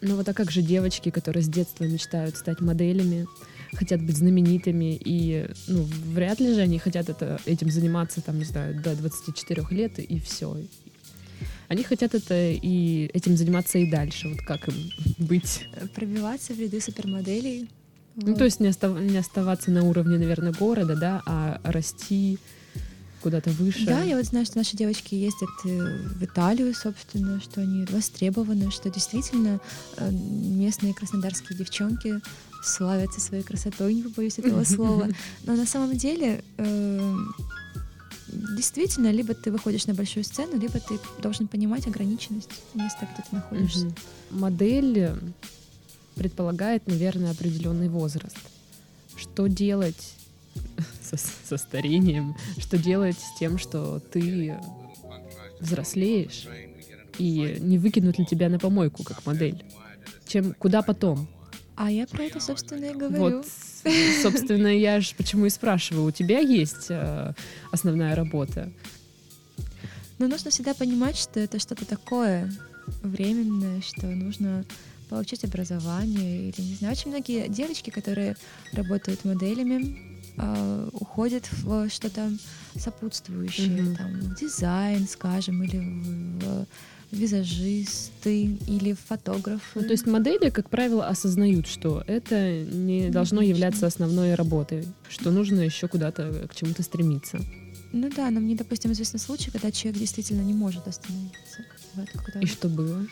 Ну 0.03 0.17
вот 0.17 0.29
а 0.29 0.35
как 0.35 0.51
же 0.51 0.63
девочки, 0.63 1.11
которые 1.11 1.43
с 1.43 1.49
детства 1.49 1.85
мечтают 1.85 2.37
стать 2.37 2.61
моделями, 2.61 3.27
хотят 3.75 4.03
быть 4.03 4.17
знаменитыми, 4.17 4.99
и 5.03 5.49
ну, 5.69 5.87
вряд 6.13 6.41
ли 6.41 6.55
же 6.55 6.61
они 6.61 6.79
хотят 6.79 7.09
это, 7.09 7.39
этим 7.45 7.71
заниматься, 7.71 8.21
там, 8.21 8.39
не 8.39 8.45
знаю, 8.45 8.81
до 8.81 8.97
24 8.97 9.67
лет, 9.71 9.99
и 9.99 10.19
все. 10.19 10.57
Они 11.69 11.83
хотят 11.83 12.15
это 12.15 12.51
и 12.51 13.11
этим 13.13 13.37
заниматься 13.37 13.79
и 13.79 13.91
дальше. 13.91 14.29
Вот 14.29 14.41
как 14.41 14.69
им 14.69 14.75
быть? 15.19 15.67
Пробиваться 15.95 16.53
в 16.53 16.59
ряды 16.59 16.81
супермоделей, 16.81 17.69
ну, 18.17 18.35
то 18.35 18.45
есть 18.45 18.61
не, 18.61 18.69
остав, 18.69 18.99
не 19.01 19.17
оставаться 19.17 19.71
на 19.71 19.85
уровне, 19.85 20.19
наверное, 20.19 20.53
города, 20.53 20.97
да, 20.97 21.23
а 21.27 21.61
расти 21.63 22.39
куда-то 23.21 23.51
выше. 23.51 23.87
Да, 23.87 24.03
я 24.03 24.17
вот 24.17 24.27
знаю, 24.27 24.47
что 24.47 24.59
наши 24.59 24.77
девочки 24.77 25.15
ездят 25.15 25.51
э, 25.65 25.99
в 26.19 26.25
Италию, 26.25 26.75
собственно, 26.75 27.41
что 27.41 27.61
они 27.61 27.85
востребованы, 27.87 28.71
что 28.71 28.91
действительно 28.91 29.61
э, 29.97 30.11
местные 30.11 30.95
краснодарские 30.95 31.59
девчонки 31.59 32.21
славятся 32.63 33.21
своей 33.21 33.43
красотой, 33.43 33.95
не 33.95 34.03
побоюсь 34.03 34.39
этого 34.39 34.65
слова. 34.65 35.09
Но 35.45 35.55
на 35.55 35.67
самом 35.67 35.97
деле 35.97 36.43
э, 36.59 37.17
действительно, 38.57 39.11
либо 39.11 39.35
ты 39.35 39.51
выходишь 39.51 39.87
на 39.87 39.95
большую 39.95 40.25
сцену, 40.25 40.59
либо 40.59 40.79
ты 40.81 40.99
должен 41.23 41.49
понимать 41.49 41.87
ограниченность 41.87 42.51
места, 42.75 43.09
где 43.13 43.23
ты 43.29 43.37
находишься. 43.37 43.91
Модель 44.31 45.11
предполагает, 46.15 46.87
наверное, 46.87 47.31
определенный 47.31 47.89
возраст. 47.89 48.37
Что 49.17 49.47
делать 49.47 50.15
со, 51.16 51.31
со 51.44 51.57
старением? 51.57 52.37
Что 52.59 52.79
делать 52.79 53.18
с 53.18 53.38
тем, 53.38 53.59
что 53.59 54.01
ты 54.01 54.57
взрослеешь? 55.61 56.46
И 57.18 57.59
не 57.61 57.79
выкинут 57.79 58.18
ли 58.18 58.27
тебя 58.27 58.49
на 58.49 58.59
помойку 58.59 59.03
как 59.03 59.27
модель? 59.27 59.64
Чем, 60.27 60.55
куда 60.55 60.83
потом? 60.83 61.29
А 61.77 61.90
я 61.90 62.07
про 62.07 62.25
это, 62.25 62.40
собственно, 62.40 62.85
и 62.85 62.94
говорю. 62.94 63.38
Вот, 63.38 63.46
собственно, 64.23 64.68
я 64.68 65.01
же 65.01 65.14
почему 65.16 65.46
и 65.46 65.51
спрашиваю, 65.51 66.07
у 66.07 66.11
тебя 66.11 66.38
есть 66.38 66.87
э, 66.90 67.33
основная 67.70 68.14
работа? 68.14 68.70
Но 70.18 70.29
нужно 70.29 70.51
всегда 70.51 70.75
понимать, 70.75 71.16
что 71.16 71.40
это 71.40 71.59
что-то 71.59 71.87
такое 71.87 72.53
временное, 73.03 73.81
что 73.81 74.07
нужно 74.07 74.64
получить 75.09 75.44
образование 75.44 76.51
или 76.51 76.61
не 76.61 76.75
знаю. 76.75 76.92
Очень 76.92 77.11
многие 77.11 77.49
девочки, 77.49 77.90
которые 77.90 78.37
работают 78.73 79.25
моделями, 79.25 80.10
э, 80.37 80.88
уходят 80.93 81.49
в 81.62 81.88
что-то 81.88 82.31
сопутствующее, 82.77 83.69
mm-hmm. 83.69 83.97
там 83.97 84.35
дизайн, 84.35 85.09
скажем, 85.09 85.62
или 85.62 85.79
в, 85.79 86.40
в 86.40 86.66
визажисты 87.12 88.45
или 88.66 88.93
фотографы. 89.09 89.81
Ну, 89.81 89.83
то 89.83 89.90
есть 89.90 90.07
модели, 90.07 90.51
как 90.51 90.71
правило, 90.71 91.07
осознают, 91.07 91.66
что 91.66 92.05
это 92.07 92.62
не 92.62 93.11
должно 93.11 93.43
являться 93.43 93.87
основной 93.87 94.35
работой, 94.35 94.87
что 95.09 95.31
нужно 95.31 95.61
еще 95.61 95.88
куда-то 95.88 96.49
к 96.49 96.55
чему-то 96.55 96.83
стремиться. 96.83 97.40
Ну 97.93 98.09
да, 98.14 98.31
но 98.31 98.38
мне, 98.38 98.55
допустим, 98.55 98.93
известны 98.93 99.19
случаи, 99.19 99.51
когда 99.51 99.73
человек 99.73 99.99
действительно 99.99 100.43
не 100.43 100.55
может 100.55 100.87
остановиться. 100.87 101.64
Вот, 101.95 102.09
И 102.40 102.47
что 102.47 102.69
было? 102.69 103.05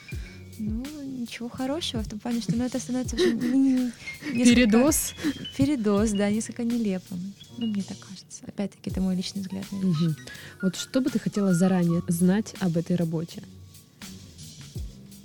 Ну, 0.59 0.85
ничего 1.21 1.49
хорошего, 1.49 2.03
в 2.03 2.09
том 2.09 2.19
плане, 2.19 2.41
что 2.41 2.55
ну, 2.55 2.65
это 2.65 2.79
становится 2.79 3.17
уже 3.17 3.33
несколько... 3.35 3.93
Передоз? 4.33 5.15
Передоз, 5.57 6.11
да, 6.11 6.31
несколько 6.31 6.65
нелепым. 6.65 7.35
Ну, 7.59 7.67
мне 7.67 7.83
так 7.83 7.99
кажется. 7.99 8.45
Опять-таки, 8.47 8.91
это 8.91 9.01
мой 9.01 9.17
личный 9.17 9.43
взгляд 9.43 9.65
на 9.73 9.77
вещи. 9.77 10.05
Угу. 10.05 10.15
Вот 10.63 10.77
что 10.77 11.01
бы 11.01 11.11
ты 11.11 11.19
хотела 11.19 11.55
заранее 11.55 12.03
знать 12.09 12.55
об 12.61 12.77
этой 12.77 12.97
работе? 12.97 13.43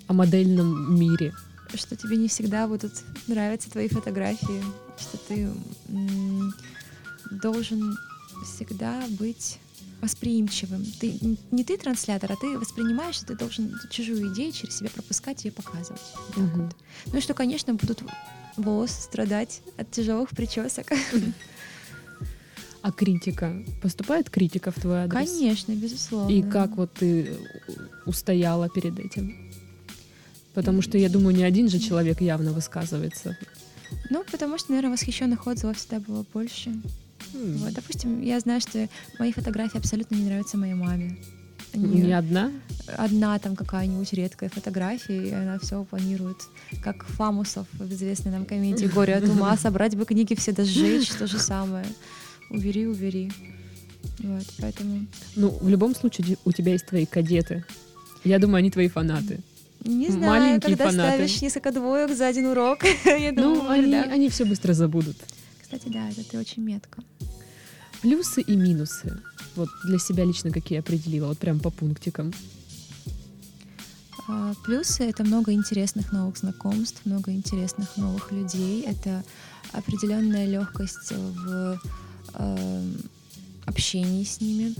О 0.08 0.14
модельном 0.14 0.96
мире? 1.00 1.34
Что 1.74 1.96
тебе 1.96 2.18
не 2.18 2.28
всегда 2.28 2.68
будут 2.68 2.94
нравиться 3.28 3.72
твои 3.72 3.88
фотографии, 3.88 4.64
что 5.00 5.18
ты 5.18 5.50
должен 7.32 7.98
всегда 8.44 9.04
быть 9.10 9.60
восприимчивым. 10.02 10.86
Ты, 11.00 11.18
не 11.52 11.64
ты 11.64 11.78
транслятор, 11.78 12.32
а 12.34 12.36
ты 12.36 12.58
воспринимаешь, 12.60 13.16
что 13.16 13.28
ты 13.28 13.36
должен 13.36 13.74
чужую 13.90 14.34
идею 14.34 14.52
через 14.52 14.78
себя 14.78 14.90
пропускать 14.90 15.46
и 15.46 15.48
ее 15.48 15.54
показывать. 15.54 16.02
Вот 16.36 16.46
угу. 16.46 16.62
вот. 16.64 16.76
Ну 17.06 17.18
и 17.18 17.22
что, 17.22 17.34
конечно, 17.34 17.74
будут 17.74 18.04
волосы 18.58 19.02
страдать 19.02 19.62
от 19.78 19.90
тяжелых 19.92 20.30
причесок. 20.32 20.88
А 22.82 22.92
критика? 22.92 23.64
Поступает 23.82 24.30
критика 24.30 24.72
в 24.72 24.76
твой 24.76 25.04
адрес? 25.04 25.30
Конечно, 25.30 25.72
безусловно. 25.72 26.30
И 26.30 26.44
как 26.44 26.76
вот 26.76 26.92
ты 26.92 27.34
устояла 28.06 28.68
перед 28.68 29.00
этим? 29.00 29.54
Потому 30.54 30.82
что, 30.82 30.98
я 30.98 31.08
думаю, 31.08 31.34
не 31.34 31.46
один 31.46 31.70
же 31.70 31.80
человек 31.80 32.20
явно 32.20 32.52
высказывается 32.52 33.38
Ну, 34.10 34.26
потому 34.30 34.58
что, 34.58 34.72
наверное, 34.72 34.92
восхищенных 34.92 35.48
отзывов 35.48 35.78
всегда 35.78 36.02
было 36.02 36.26
больше. 36.34 36.74
М, 37.34 37.58
Вот, 37.58 37.74
допустим, 37.74 38.22
я 38.22 38.40
знаю, 38.40 38.62
что 38.62 38.88
мои 39.20 39.32
фотографии 39.32 39.78
абсолютно 39.78 40.16
не 40.16 40.24
нравятся 40.26 40.58
моей 40.58 40.74
маме. 40.76 41.18
Они- 41.74 42.02
Не 42.04 42.14
одна? 42.14 42.52
одна 42.98 43.40
там 43.40 43.56
какая-нибудь 43.56 44.14
редкая 44.14 44.50
фотография, 44.50 45.28
и 45.30 45.32
она 45.32 45.58
все 45.58 45.84
планирует, 45.84 46.38
как 46.84 47.04
Фамусов 47.06 47.66
в 47.74 47.92
известной 47.92 48.32
нам 48.32 48.46
комедии 48.46 48.86
«Горе 48.86 49.16
от 49.16 49.28
ума», 49.28 49.58
собрать 49.58 49.96
бы 49.96 50.06
книги 50.06 50.36
все 50.36 50.52
да 50.52 50.64
сжечь, 50.64 51.10
то 51.10 51.26
же 51.26 51.40
самое. 51.40 51.86
Убери, 52.52 52.86
убери. 52.86 53.32
Вот, 54.20 54.44
поэтому 54.60 55.08
Ну, 55.36 55.50
в 55.62 55.68
любом 55.68 55.96
случае, 55.96 56.38
у 56.46 56.52
тебя 56.52 56.74
есть 56.74 56.86
твои 56.86 57.06
кадеты. 57.08 57.64
Я 58.24 58.38
думаю, 58.38 58.58
они 58.58 58.70
твои 58.70 58.88
фанаты. 58.88 59.40
не 59.84 60.10
знаю, 60.10 60.28
Маленькие 60.44 60.60
когда 60.62 60.86
фанаты. 60.92 61.14
ставишь 61.16 61.42
несколько 61.42 61.72
двоек 61.72 62.16
за 62.16 62.28
один 62.28 62.46
урок, 62.46 62.84
я 63.06 63.32
думаю, 63.32 63.64
Ну, 63.64 63.70
они, 63.70 63.92
да. 63.92 64.04
они 64.04 64.30
все 64.30 64.46
быстро 64.46 64.74
забудут. 64.74 65.18
Кстати, 65.74 65.92
да, 65.92 66.08
это 66.08 66.24
ты 66.24 66.38
очень 66.38 66.62
метко. 66.62 67.04
Плюсы 68.04 68.42
и 68.42 68.56
минусы. 68.56 69.20
Вот 69.56 69.70
для 69.84 69.98
себя 69.98 70.24
лично 70.24 70.52
какие 70.52 70.78
определила, 70.78 71.28
вот 71.28 71.40
прям 71.40 71.60
по 71.60 71.72
пунктикам. 71.72 72.32
А, 74.28 74.54
Плюсы— 74.64 75.04
это 75.10 75.24
много 75.24 75.52
интересных 75.52 76.12
новых 76.12 76.38
знакомств, 76.38 77.02
много 77.06 77.32
интересных 77.32 77.98
новых 77.98 78.32
людей. 78.32 78.84
Это 78.84 79.24
определенная 79.72 80.46
легкость 80.46 81.12
в 81.12 81.82
эм, 82.36 82.98
общении 83.66 84.24
с 84.24 84.42
ними. 84.42 84.76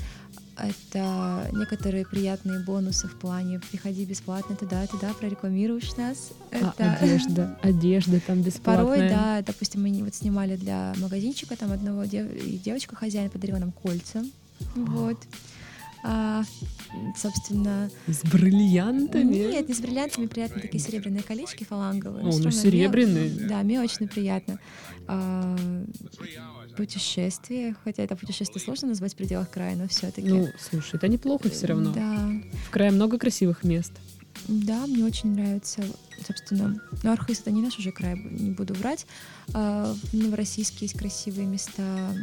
Это 0.58 1.50
некоторые 1.54 2.06
приятные 2.06 2.60
бонусы 2.60 3.08
в 3.08 3.16
плане 3.18 3.60
«приходи 3.72 4.06
бесплатно 4.06 4.56
туда, 4.56 4.86
туда, 4.88 5.14
прорекламируешь 5.14 5.96
нас». 5.98 6.32
А, 6.52 6.74
Это 6.78 6.94
одежда, 6.94 7.58
одежда 7.64 8.20
там 8.20 8.42
бесплатная. 8.42 8.86
Порой, 8.86 9.10
да, 9.10 9.42
допустим, 9.42 9.82
мы 9.82 9.90
не- 9.90 10.04
вот 10.04 10.14
снимали 10.14 10.56
для 10.56 10.94
магазинчика, 10.98 11.56
там 11.56 11.72
одного 11.72 12.04
дев- 12.06 12.32
и 12.36 12.58
девочка 12.60 12.96
хозяин 12.96 13.30
подарила 13.32 13.58
нам 13.58 13.72
кольца, 13.72 14.24
вот. 14.76 15.18
А, 16.06 16.44
собственно, 17.18 17.90
С 18.08 18.24
бриллиантами. 18.30 19.36
нет, 19.36 19.70
не 19.70 19.74
с 19.74 19.80
бриллиантами, 19.80 20.26
приятно 20.28 20.60
такие 20.62 20.84
серебряные 20.84 21.24
колечки 21.24 21.64
фаланговые. 21.64 22.24
О, 22.24 22.26
ну, 22.28 22.32
равно 22.36 22.52
серебряные. 22.52 23.30
мне- 23.32 23.48
да, 23.48 23.64
мне 23.64 23.80
очень 23.82 24.08
приятно. 24.10 24.60
А, 25.08 25.58
путешествие, 26.76 27.76
хотя 27.84 28.04
это 28.04 28.16
путешествие 28.16 28.62
сложно 28.62 28.90
назвать 28.90 29.14
в 29.14 29.16
пределах 29.16 29.50
края, 29.50 29.76
но 29.76 29.88
все-таки. 29.88 30.28
Ну, 30.28 30.48
слушай, 30.60 30.96
это 30.96 31.08
неплохо 31.08 31.50
все 31.50 31.68
равно. 31.68 31.94
Да, 31.94 32.30
В 32.68 32.70
крае 32.72 32.92
много 32.92 33.18
красивых 33.18 33.64
мест. 33.64 33.92
Да, 34.48 34.88
мне 34.88 35.06
очень 35.06 35.34
нравится, 35.36 35.84
собственно, 36.28 36.82
ну, 37.04 37.12
Архыз 37.12 37.40
это 37.42 37.52
не 37.52 37.62
наш 37.62 37.78
уже 37.78 37.92
край, 37.92 38.20
не 38.30 38.52
буду 38.52 38.74
врать. 38.74 39.06
А, 39.54 39.94
В 40.12 40.14
Новороссийске 40.14 40.80
есть 40.82 40.98
красивые 40.98 41.48
места, 41.48 42.14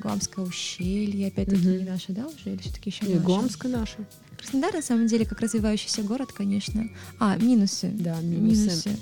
Гуамское 0.00 0.44
ущелье, 0.44 1.28
опять-таки 1.28 1.60
Мгм. 1.68 1.78
не 1.78 1.84
наше, 1.84 2.12
да, 2.12 2.26
уже, 2.26 2.54
или 2.54 2.58
все-таки 2.58 2.90
еще 2.90 3.04
И 3.04 3.14
наше? 3.14 3.24
Гомска 3.24 3.68
наша. 3.68 3.98
Краснодар, 4.38 4.72
на 4.74 4.82
самом 4.82 5.06
деле, 5.06 5.26
как 5.26 5.40
развивающийся 5.40 6.02
город, 6.02 6.32
конечно. 6.32 6.88
А, 7.20 7.36
минусы. 7.36 7.88
Да, 7.92 8.18
минусы. 8.20 8.60
Минусы. 8.62 8.96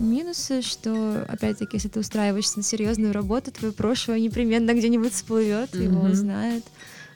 Минусы, 0.00 0.62
что, 0.62 1.24
опять-таки, 1.28 1.76
если 1.76 1.88
ты 1.88 2.00
устраиваешься 2.00 2.56
на 2.56 2.62
серьезную 2.62 3.12
работу, 3.12 3.52
твое 3.52 3.72
прошлое 3.72 4.18
непременно 4.18 4.72
где-нибудь 4.72 5.12
всплывет, 5.12 5.74
его 5.74 6.00
Мгм. 6.00 6.12
узнают. 6.12 6.64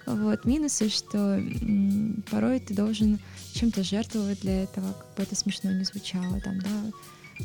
Вот. 0.04 0.44
Минусы, 0.44 0.90
что 0.90 1.16
м, 1.38 2.22
порой 2.30 2.60
ты 2.60 2.74
должен 2.74 3.18
чем-то 3.54 3.82
жертвовать 3.82 4.40
для 4.40 4.64
этого, 4.64 4.92
как 4.92 5.14
бы 5.16 5.22
это 5.22 5.34
смешно 5.34 5.72
не 5.72 5.84
звучало, 5.84 6.40
там, 6.42 6.60
да, 6.60 6.92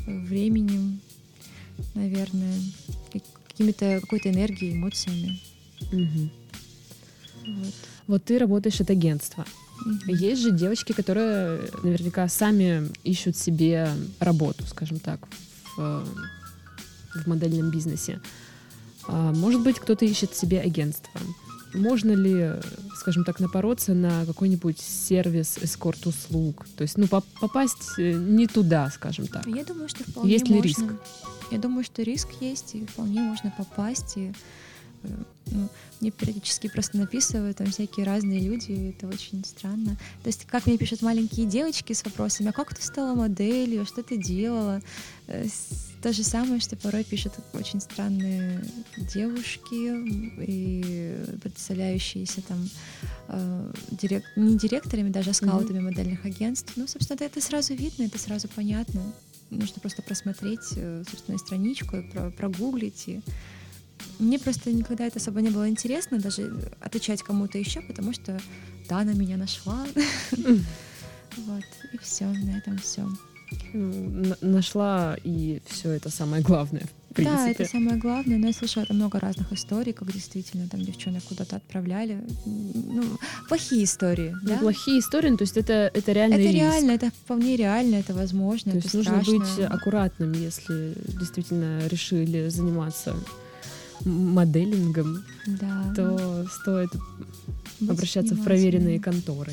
временем, 0.06 1.00
наверное, 1.94 2.58
как- 3.10 3.22
какими-то 3.48 3.98
какой-то 4.02 4.28
энергией, 4.28 4.72
эмоциями. 4.74 5.38
Мгм. 5.90 6.30
Вот. 7.46 7.74
Вот 8.06 8.24
ты 8.24 8.38
работаешь 8.38 8.80
от 8.82 8.90
агентства. 8.90 9.46
Есть 10.06 10.42
же 10.42 10.50
девочки, 10.50 10.92
которые 10.92 11.60
наверняка 11.82 12.28
сами 12.28 12.90
ищут 13.04 13.36
себе 13.36 13.88
работу, 14.18 14.64
скажем 14.66 14.98
так, 14.98 15.20
в, 15.76 16.04
в 17.14 17.26
модельном 17.26 17.70
бизнесе. 17.70 18.20
А, 19.06 19.32
Может 19.32 19.62
быть, 19.62 19.78
кто-то 19.78 20.04
ищет 20.04 20.34
себе 20.36 20.60
агентство. 20.60 21.20
Можно 21.72 22.12
ли, 22.12 22.54
скажем 22.96 23.24
так, 23.24 23.38
напороться 23.38 23.94
на 23.94 24.26
какой-нибудь 24.26 24.78
сервис 24.80 25.56
эскорт-услуг? 25.62 26.66
То 26.76 26.82
есть, 26.82 26.98
ну, 26.98 27.06
поп- 27.06 27.24
попасть 27.40 27.96
э, 27.98 28.12
не 28.12 28.46
туда, 28.48 28.90
скажем 28.90 29.28
так. 29.28 29.46
Я 29.46 29.64
думаю, 29.64 29.88
что 29.88 30.02
вполне 30.02 30.32
Есть 30.32 30.48
ли 30.48 30.54
можно. 30.56 30.66
риск? 30.68 30.84
Я 31.52 31.58
думаю, 31.58 31.84
что 31.84 32.02
риск 32.02 32.28
есть, 32.40 32.74
и 32.74 32.84
вполне 32.86 33.20
можно 33.22 33.52
попасть. 33.56 34.16
И, 34.16 34.32
ну, 35.46 35.68
мне 36.00 36.10
периодически 36.10 36.68
просто 36.68 36.96
написывают 36.98 37.56
там 37.58 37.68
всякие 37.68 38.06
разные 38.06 38.40
люди, 38.40 38.72
и 38.72 38.90
это 38.90 39.08
очень 39.08 39.44
странно. 39.44 39.96
То 40.22 40.28
есть, 40.28 40.46
как 40.46 40.66
мне 40.66 40.78
пишут 40.78 41.02
маленькие 41.02 41.46
девочки 41.46 41.92
с 41.92 42.04
вопросами, 42.04 42.50
а 42.50 42.52
как 42.52 42.74
ты 42.74 42.82
стала 42.82 43.14
моделью, 43.14 43.84
что 43.84 44.02
ты 44.02 44.16
делала? 44.16 44.80
Э, 45.26 45.46
То 46.02 46.12
же 46.12 46.22
самое, 46.22 46.60
что 46.60 46.76
порой 46.76 47.04
пишут 47.04 47.34
очень 47.52 47.80
странные 47.80 48.64
девушки, 48.96 50.44
и 50.46 51.16
представляющиеся 51.42 52.42
там 52.42 52.68
э, 53.28 53.72
дирек- 53.90 54.24
не 54.36 54.56
директорами, 54.56 55.10
даже 55.10 55.30
а 55.30 55.34
скаутами 55.34 55.80
модельных 55.80 56.24
агентств. 56.24 56.72
Ну, 56.76 56.86
собственно, 56.86 57.16
это, 57.16 57.24
это 57.24 57.40
сразу 57.40 57.74
видно, 57.74 58.04
это 58.04 58.18
сразу 58.18 58.48
понятно. 58.48 59.02
Нужно 59.50 59.80
просто 59.80 60.02
просмотреть, 60.02 60.74
э, 60.76 61.02
собственно, 61.10 61.38
страничку, 61.38 62.04
прогуглить. 62.36 63.08
И... 63.08 63.20
Мне 64.18 64.38
просто 64.38 64.72
никогда 64.72 65.06
это 65.06 65.18
особо 65.18 65.40
не 65.40 65.50
было 65.50 65.68
интересно, 65.68 66.18
даже 66.18 66.52
отвечать 66.80 67.22
кому-то 67.22 67.58
еще, 67.58 67.80
потому 67.80 68.12
что 68.12 68.38
да, 68.88 68.98
она 68.98 69.12
меня 69.12 69.36
нашла. 69.36 69.86
Вот, 71.36 71.62
и 71.92 71.98
все, 71.98 72.24
на 72.24 72.58
этом 72.58 72.76
все. 72.78 73.08
Ну, 73.72 74.34
Нашла, 74.40 75.16
и 75.24 75.60
все 75.66 75.90
это 75.90 76.10
самое 76.10 76.42
главное, 76.42 76.82
в 77.10 77.14
принципе. 77.14 77.36
Да, 77.36 77.48
это 77.50 77.64
самое 77.66 77.96
главное, 77.98 78.36
но 78.38 78.48
я 78.48 78.52
слышала 78.52 78.84
там 78.86 78.96
много 78.96 79.18
разных 79.20 79.52
историй, 79.52 79.92
как 79.92 80.12
действительно 80.12 80.68
там 80.68 80.80
девчонок 80.82 81.22
куда-то 81.24 81.56
отправляли. 81.56 82.20
Ну, 82.44 83.04
плохие 83.48 83.84
истории, 83.84 84.34
Ну, 84.42 84.48
да? 84.48 84.58
Плохие 84.58 84.98
истории, 85.00 85.30
ну, 85.30 85.36
то 85.36 85.42
есть 85.44 85.56
это, 85.56 85.90
это 85.94 86.12
реальный 86.12 86.36
Это 86.36 86.44
риск. 86.44 86.54
реально, 86.54 86.90
это 86.92 87.10
вполне 87.10 87.56
реально, 87.56 87.94
это 87.96 88.12
возможно, 88.14 88.72
То 88.72 88.78
это 88.78 88.86
есть 88.86 88.94
нужно 88.94 89.22
страшно. 89.22 89.38
быть 89.38 89.58
аккуратным, 89.70 90.32
если 90.32 90.94
действительно 91.18 91.86
решили 91.88 92.48
заниматься 92.48 93.14
моделингом, 94.04 95.24
да. 95.46 95.92
то 95.94 96.46
стоит 96.48 96.90
Быть 97.80 97.90
обращаться 97.90 98.34
в 98.34 98.44
проверенные 98.44 99.00
конторы. 99.00 99.52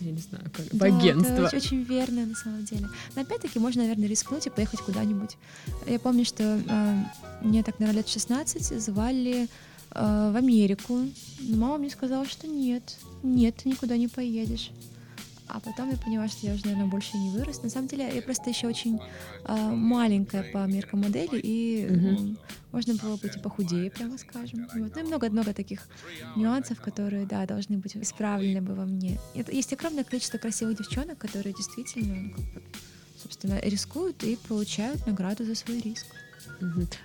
Я 0.00 0.12
не 0.12 0.20
знаю, 0.20 0.44
как, 0.52 0.66
в 0.66 0.78
Да, 0.78 0.86
агентство. 0.86 1.32
Это 1.32 1.46
очень, 1.46 1.58
очень 1.58 1.82
верно, 1.82 2.26
на 2.26 2.34
самом 2.34 2.64
деле. 2.64 2.88
Но 3.14 3.22
опять-таки 3.22 3.58
можно, 3.58 3.82
наверное, 3.82 4.08
рискнуть 4.08 4.46
и 4.46 4.50
поехать 4.50 4.80
куда-нибудь. 4.80 5.36
Я 5.86 5.98
помню, 5.98 6.24
что 6.24 6.44
э, 6.44 7.04
мне 7.42 7.62
так, 7.62 7.78
наверное, 7.80 8.00
лет 8.00 8.08
16 8.08 8.80
звали 8.80 9.48
э, 9.90 10.30
в 10.32 10.36
Америку. 10.36 11.00
Но 11.40 11.56
мама 11.56 11.78
мне 11.78 11.90
сказала, 11.90 12.26
что 12.26 12.46
нет, 12.46 12.98
нет, 13.22 13.56
ты 13.56 13.68
никуда 13.68 13.96
не 13.96 14.08
поедешь. 14.08 14.70
А 15.48 15.60
потом 15.60 15.90
я 15.90 15.96
поняла, 15.96 16.28
что 16.28 16.46
я 16.46 16.54
уже, 16.54 16.64
наверное, 16.64 16.86
больше 16.86 17.16
не 17.16 17.30
вырос. 17.30 17.62
На 17.62 17.68
самом 17.70 17.88
деле, 17.88 18.10
я 18.14 18.20
просто 18.22 18.50
еще 18.50 18.66
очень 18.66 19.00
э, 19.44 19.54
маленькая 19.74 20.42
по 20.52 20.66
меркам 20.66 21.00
модели, 21.00 21.38
и 21.42 21.86
м, 21.86 22.36
можно 22.72 22.94
было 22.94 23.16
быть 23.16 23.36
и 23.36 23.40
похудее, 23.40 23.90
прямо 23.90 24.18
скажем. 24.18 24.66
Вот. 24.74 24.92
Ну 24.94 25.00
и 25.00 25.04
много-много 25.04 25.52
таких 25.54 25.80
нюансов, 26.34 26.80
которые, 26.80 27.26
да, 27.26 27.46
должны 27.46 27.78
быть 27.78 27.96
исправлены 27.96 28.60
бы 28.60 28.74
во 28.74 28.84
мне. 28.84 29.18
Это, 29.34 29.52
есть 29.52 29.72
огромное 29.72 30.04
количество 30.04 30.38
красивых 30.38 30.76
девчонок, 30.76 31.18
которые 31.18 31.54
действительно, 31.54 32.14
ну, 32.16 32.30
как 32.30 32.42
бы, 32.54 32.62
собственно, 33.22 33.60
рискуют 33.60 34.24
и 34.24 34.36
получают 34.48 35.06
награду 35.06 35.44
за 35.44 35.54
свой 35.54 35.80
риск. 35.80 36.06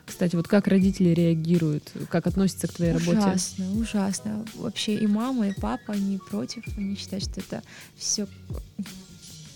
Кстати, 0.06 0.36
вот 0.36 0.48
как 0.48 0.68
родители 0.68 1.10
реагируют, 1.10 1.92
как 2.10 2.28
относятся 2.28 2.68
к 2.68 2.74
твоей 2.74 2.94
работе? 2.94 3.18
Ужасно, 3.18 3.74
ужасно. 3.74 4.46
Вообще 4.56 4.96
и 4.96 5.08
мама, 5.08 5.50
и 5.50 5.54
папа, 5.54 5.94
они 5.94 6.18
против, 6.18 6.64
они 6.78 6.96
считают, 6.96 7.26
что 7.26 7.40
это 7.42 7.64
все 7.96 8.28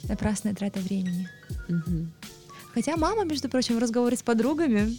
напрасная 0.03 0.53
трата 0.53 0.79
времени. 0.79 1.29
Мгм. 1.67 2.11
Хотя 2.73 2.97
мама, 2.97 3.23
между 3.23 3.49
прочим, 3.49 3.75
в 3.77 3.79
разговоре 3.79 4.17
с 4.17 4.21
подругами. 4.21 4.97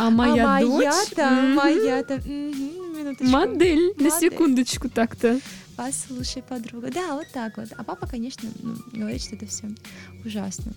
А 0.00 0.10
моя 0.10 0.56
а 0.56 0.60
дочь? 0.60 0.70
моя-то, 0.70 1.30
Мгм. 1.30 1.54
моя-то, 1.54 2.16
мгм, 2.16 2.98
минуточку. 2.98 3.24
Модель, 3.24 3.94
на 3.98 4.04
Модель. 4.04 4.30
секундочку 4.30 4.88
так-то. 4.88 5.40
Послушай, 5.76 6.42
подруга. 6.42 6.90
Да, 6.90 7.16
вот 7.16 7.26
так 7.32 7.56
вот. 7.56 7.68
А 7.76 7.84
папа, 7.84 8.06
конечно, 8.06 8.48
ну, 8.62 8.76
говорит, 8.92 9.22
что 9.22 9.36
это 9.36 9.46
все 9.46 9.68
ужасно. 10.24 10.72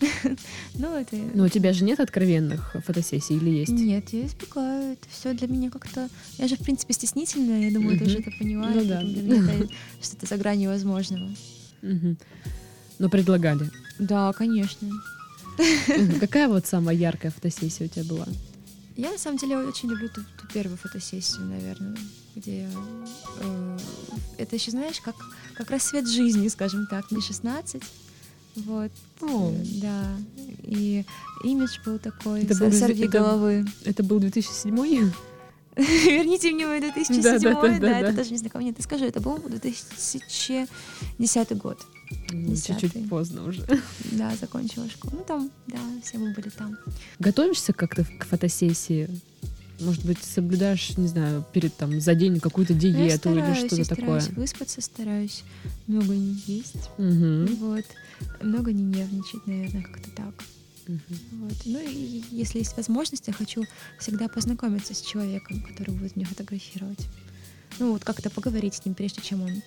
Ну, 0.74 0.96
это... 0.96 1.16
Но 1.34 1.44
у 1.44 1.48
тебя 1.48 1.72
же 1.72 1.84
нет 1.84 2.00
откровенных 2.00 2.76
фотосессий 2.84 3.36
или 3.36 3.50
есть? 3.50 3.72
Нет, 3.72 4.08
я 4.10 4.26
избегаю. 4.26 4.92
Это 4.92 5.06
все 5.10 5.32
для 5.34 5.48
меня 5.48 5.70
как-то... 5.70 6.08
Я 6.38 6.48
же, 6.48 6.56
в 6.56 6.60
принципе, 6.60 6.94
стеснительная, 6.94 7.68
я 7.68 7.70
думаю, 7.72 7.98
ты 7.98 8.04
уже 8.04 8.18
это 8.18 8.30
понимаешь. 8.38 8.74
Ну 8.74 8.84
да. 8.84 9.00
Для 9.00 9.22
меня 9.22 9.54
это 9.54 9.68
что-то 10.02 10.26
за 10.26 10.36
гранью 10.36 10.70
возможного. 10.70 11.30
Но 12.98 13.08
предлагали. 13.08 13.70
Да, 13.98 14.32
конечно. 14.32 14.88
Какая 16.20 16.48
вот 16.48 16.66
самая 16.66 16.96
яркая 16.96 17.30
фотосессия 17.30 17.86
у 17.86 17.88
тебя 17.88 18.04
была? 18.04 18.26
Я 19.00 19.10
на 19.12 19.18
самом 19.18 19.38
деле 19.38 19.56
очень 19.56 19.88
люблю 19.88 20.10
ту, 20.10 20.20
ту 20.20 20.46
первую 20.52 20.76
фотосессию, 20.76 21.46
наверное, 21.46 21.96
где 22.36 22.68
э, 23.40 23.78
это 24.36 24.56
еще, 24.56 24.72
знаешь, 24.72 25.00
как, 25.00 25.14
как 25.54 25.70
рассвет 25.70 26.06
жизни, 26.06 26.48
скажем 26.48 26.86
так, 26.86 27.10
мне 27.10 27.22
16. 27.22 27.82
Вот, 28.56 28.90
О. 29.22 29.54
да. 29.80 30.04
И 30.64 31.06
имидж 31.44 31.78
был 31.86 31.98
такой, 31.98 32.42
Это 32.42 32.54
был 32.58 32.70
сорви 32.72 33.04
это- 33.04 33.18
головы. 33.18 33.64
Это 33.86 34.02
был 34.02 34.20
2007 34.20 34.74
Верните 35.76 36.50
мне 36.50 36.66
мой 36.66 36.80
2007, 36.80 37.22
Да, 37.22 37.38
да, 37.38 37.54
да, 37.54 37.62
да, 37.68 37.78
да, 37.78 37.98
это 38.00 38.10
да. 38.10 38.16
даже 38.18 38.32
не 38.32 38.38
знакомо. 38.38 38.64
Нет, 38.64 38.76
ты 38.76 38.82
скажи, 38.82 39.06
это 39.06 39.20
был 39.20 39.38
2010 39.38 40.68
год. 41.56 41.78
Чуть-чуть 42.66 43.08
поздно 43.08 43.44
уже. 43.44 43.66
Да, 44.12 44.34
закончила 44.36 44.88
школу. 44.88 45.14
Ну, 45.18 45.24
там, 45.24 45.50
да, 45.66 45.78
все 46.04 46.18
мы 46.18 46.32
были 46.32 46.48
там. 46.48 46.76
Готовишься 47.18 47.72
как-то 47.72 48.04
к 48.04 48.24
фотосессии? 48.26 49.08
Может 49.80 50.04
быть, 50.04 50.22
соблюдаешь, 50.22 50.96
не 50.98 51.08
знаю, 51.08 51.44
перед 51.54 51.74
там 51.76 52.00
за 52.00 52.14
день 52.14 52.38
какую-то 52.38 52.74
Ну, 52.74 52.80
я 52.80 52.90
диету 53.08 53.30
или 53.30 53.38
стараюсь, 53.40 53.58
что-то 53.58 53.76
я 53.76 53.84
такое? 53.84 54.20
стараюсь 54.20 54.28
выспаться, 54.36 54.80
стараюсь 54.82 55.42
много 55.86 56.14
не 56.14 56.34
есть. 56.46 56.90
Мгм. 56.98 57.46
Вот. 57.56 57.84
Много 58.42 58.72
не 58.72 58.82
нервничать, 58.82 59.46
наверное, 59.46 59.82
как-то 59.82 60.10
так. 60.10 60.34
Мгм. 60.86 61.00
Вот. 61.32 61.54
Ну 61.64 61.78
и 61.80 62.22
если 62.30 62.58
есть 62.58 62.76
возможность, 62.76 63.26
я 63.28 63.32
хочу 63.32 63.64
всегда 63.98 64.28
познакомиться 64.28 64.94
с 64.94 65.00
человеком, 65.00 65.62
который 65.62 65.94
будет 65.94 66.14
меня 66.16 66.26
фотографировать. 66.26 67.06
Ну 67.78 67.92
вот 67.92 68.04
как-то 68.04 68.28
поговорить 68.28 68.74
с 68.74 68.84
ним, 68.84 68.94
прежде 68.94 69.22
чем 69.22 69.42
он 69.42 69.62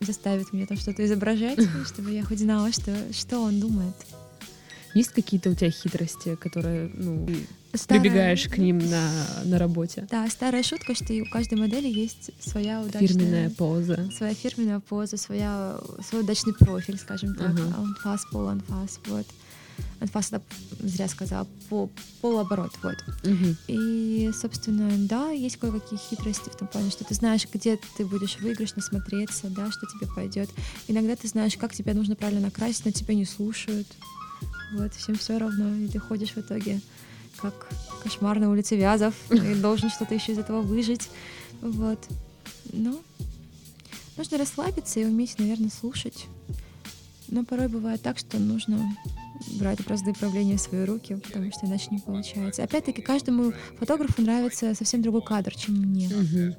заставит 0.00 0.52
меня 0.52 0.66
там 0.66 0.76
что-то 0.76 1.04
изображать, 1.04 1.58
чтобы 1.86 2.10
я 2.12 2.24
хоть 2.24 2.38
знала, 2.38 2.72
что, 2.72 2.94
что 3.12 3.40
он 3.40 3.60
думает. 3.60 3.94
Есть 4.94 5.10
какие-то 5.10 5.50
у 5.50 5.54
тебя 5.54 5.70
хитрости, 5.70 6.34
которые, 6.36 6.90
ну, 6.94 7.28
Старая- 7.74 8.02
прибегаешь 8.02 8.48
к 8.48 8.56
ним 8.56 8.78
на, 8.78 9.10
на 9.44 9.58
работе? 9.58 10.06
Да, 10.10 10.26
старая 10.28 10.62
шутка, 10.62 10.94
что 10.94 11.12
у 11.12 11.24
каждой 11.30 11.58
модели 11.58 11.88
есть 11.88 12.30
своя 12.40 12.80
удачная... 12.80 13.06
Фирменная 13.08 13.50
поза. 13.50 14.10
Своя 14.16 14.34
фирменная 14.34 14.80
поза, 14.80 15.16
своя, 15.18 15.78
свой 16.08 16.22
удачный 16.22 16.54
профиль, 16.54 16.98
скажем 16.98 17.34
так. 17.34 17.50
Ага. 17.50 17.74
Анфас, 17.76 18.24
полуанфас, 18.32 18.98
вот. 19.06 19.26
Анфас, 20.00 20.28
это 20.28 20.42
зря 20.80 21.08
сказала, 21.08 21.46
по, 21.68 21.90
полуоборот, 22.20 22.72
вот. 22.82 22.96
Мгм. 23.24 23.56
И, 23.66 24.30
собственно, 24.32 24.90
да, 25.08 25.30
есть 25.30 25.56
кое-какие 25.56 25.98
хитрости 25.98 26.48
в 26.50 26.56
том 26.56 26.68
плане, 26.68 26.90
что 26.90 27.04
ты 27.04 27.14
знаешь, 27.14 27.46
где 27.52 27.78
ты 27.96 28.04
будешь 28.04 28.38
выигрышно 28.38 28.80
смотреться, 28.80 29.48
да, 29.48 29.70
что 29.70 29.86
тебе 29.86 30.06
пойдет. 30.14 30.50
Иногда 30.86 31.16
ты 31.16 31.26
знаешь, 31.26 31.56
как 31.56 31.74
тебя 31.74 31.94
нужно 31.94 32.14
правильно 32.14 32.42
накрасить, 32.42 32.84
но 32.84 32.90
тебя 32.92 33.14
не 33.14 33.24
слушают. 33.24 33.86
Вот, 34.74 34.94
всем 34.94 35.16
все 35.16 35.38
равно, 35.38 35.74
и 35.76 35.88
ты 35.88 35.98
ходишь 35.98 36.32
в 36.32 36.38
итоге 36.38 36.80
как 37.36 37.68
кошмар 38.02 38.38
на 38.38 38.50
улице 38.50 38.76
Вязов, 38.76 39.14
и 39.30 39.54
должен 39.60 39.90
что-то 39.90 40.14
еще 40.14 40.32
из 40.32 40.38
этого 40.38 40.60
выжить. 40.62 41.08
Вот. 41.60 41.98
Ну, 42.72 43.00
нужно 44.16 44.38
расслабиться 44.38 45.00
и 45.00 45.04
уметь, 45.04 45.38
наверное, 45.38 45.70
слушать. 45.70 46.26
Но 47.28 47.44
порой 47.44 47.68
бывает 47.68 48.02
так, 48.02 48.18
что 48.18 48.38
нужно 48.38 48.96
брать 49.58 49.84
бразды 49.84 50.12
правления 50.12 50.56
в 50.56 50.60
свои 50.60 50.84
руки, 50.84 51.16
потому 51.16 51.50
что 51.52 51.66
иначе 51.66 51.88
не 51.90 51.98
получается. 51.98 52.62
Опять-таки, 52.62 53.02
каждому 53.02 53.52
фотографу 53.78 54.22
нравится 54.22 54.74
совсем 54.74 55.02
другой 55.02 55.22
кадр, 55.22 55.54
чем 55.54 55.74
мне. 55.76 56.08
Мгм. 56.08 56.56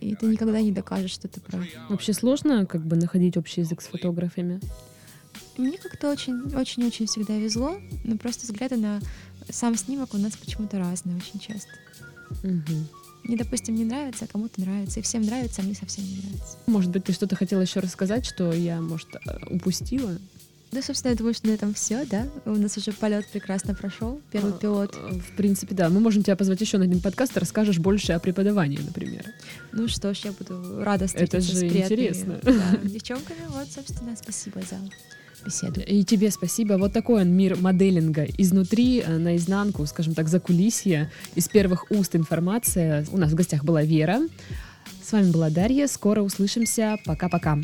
И 0.00 0.14
ты 0.14 0.26
никогда 0.26 0.60
не 0.60 0.72
докажешь, 0.72 1.12
что 1.12 1.28
ты 1.28 1.40
прав. 1.40 1.64
Вообще 1.88 2.12
сложно 2.12 2.66
как 2.66 2.84
бы 2.86 2.96
находить 2.96 3.36
общий 3.36 3.62
язык 3.62 3.80
с 3.82 3.86
фотографами? 3.86 4.60
Мне 5.56 5.76
как-то 5.76 6.10
очень-очень-очень 6.10 7.06
всегда 7.06 7.36
везло, 7.36 7.78
но 8.04 8.16
просто 8.16 8.46
взгляды 8.46 8.76
на 8.76 9.00
сам 9.50 9.76
снимок 9.76 10.14
у 10.14 10.18
нас 10.18 10.36
почему-то 10.36 10.78
разные 10.78 11.16
очень 11.16 11.40
часто. 11.40 11.70
Мгм. 12.44 12.88
Мне, 13.24 13.36
допустим, 13.36 13.74
не 13.74 13.84
нравится, 13.84 14.24
а 14.24 14.28
кому-то 14.28 14.60
нравится. 14.60 15.00
И 15.00 15.02
всем 15.02 15.22
нравится, 15.22 15.60
а 15.60 15.64
мне 15.64 15.74
совсем 15.74 16.04
не 16.04 16.16
нравится. 16.16 16.56
Может 16.66 16.90
быть, 16.90 17.04
ты 17.04 17.12
что-то 17.12 17.34
хотела 17.34 17.60
еще 17.60 17.80
рассказать, 17.80 18.24
что 18.24 18.52
я, 18.52 18.80
может, 18.80 19.08
э, 19.16 19.46
упустила? 19.50 20.16
Да, 20.70 20.82
собственно, 20.82 21.12
я 21.12 21.16
думаю, 21.16 21.32
что 21.34 21.46
на 21.46 21.52
этом 21.52 21.72
все, 21.72 22.04
да? 22.04 22.26
У 22.44 22.50
нас 22.50 22.76
уже 22.76 22.92
полет 22.92 23.26
прекрасно 23.28 23.74
прошел, 23.74 24.20
первый 24.30 24.52
А, 24.52 24.58
пилот. 24.58 24.94
э, 24.96 25.14
В 25.18 25.36
принципе, 25.36 25.74
да. 25.74 25.88
Мы 25.88 25.98
можем 26.00 26.22
тебя 26.22 26.36
позвать 26.36 26.60
еще 26.60 26.76
на 26.76 26.84
один 26.84 27.00
подкаст, 27.00 27.36
и 27.36 27.40
расскажешь 27.40 27.78
больше 27.78 28.12
о 28.12 28.18
преподавании, 28.18 28.78
например. 28.78 29.24
Ну 29.72 29.88
что 29.88 30.12
ж, 30.12 30.18
я 30.24 30.32
буду 30.32 30.82
рада 30.84 31.06
встретиться 31.06 31.40
же 31.40 31.56
с 31.56 31.60
приятными, 31.60 31.82
интересно. 31.84 32.38
да, 32.42 32.52
девчонками. 32.84 33.38
Вот, 33.48 33.68
собственно, 33.74 34.14
спасибо 34.14 34.60
за 34.60 34.76
беседу. 35.46 35.80
И 35.80 36.04
тебе 36.04 36.30
спасибо. 36.30 36.74
Вот 36.74 36.92
такой 36.92 37.22
он 37.22 37.30
мир 37.30 37.56
моделинга. 37.56 38.24
Изнутри, 38.36 39.00
э, 39.00 39.16
наизнанку, 39.16 39.86
скажем 39.86 40.12
так, 40.14 40.28
за 40.28 40.38
кулисье. 40.38 41.10
Из 41.34 41.48
первых 41.48 41.90
уст 41.90 42.14
информация. 42.14 43.06
У 43.10 43.16
нас 43.16 43.32
в 43.32 43.34
гостях 43.34 43.64
была 43.64 43.82
Вера. 43.82 44.20
С 45.02 45.12
вами 45.12 45.30
была 45.30 45.48
Дарья. 45.48 45.86
Скоро 45.86 46.20
услышимся. 46.20 46.98
Пока-пока. 47.06 47.58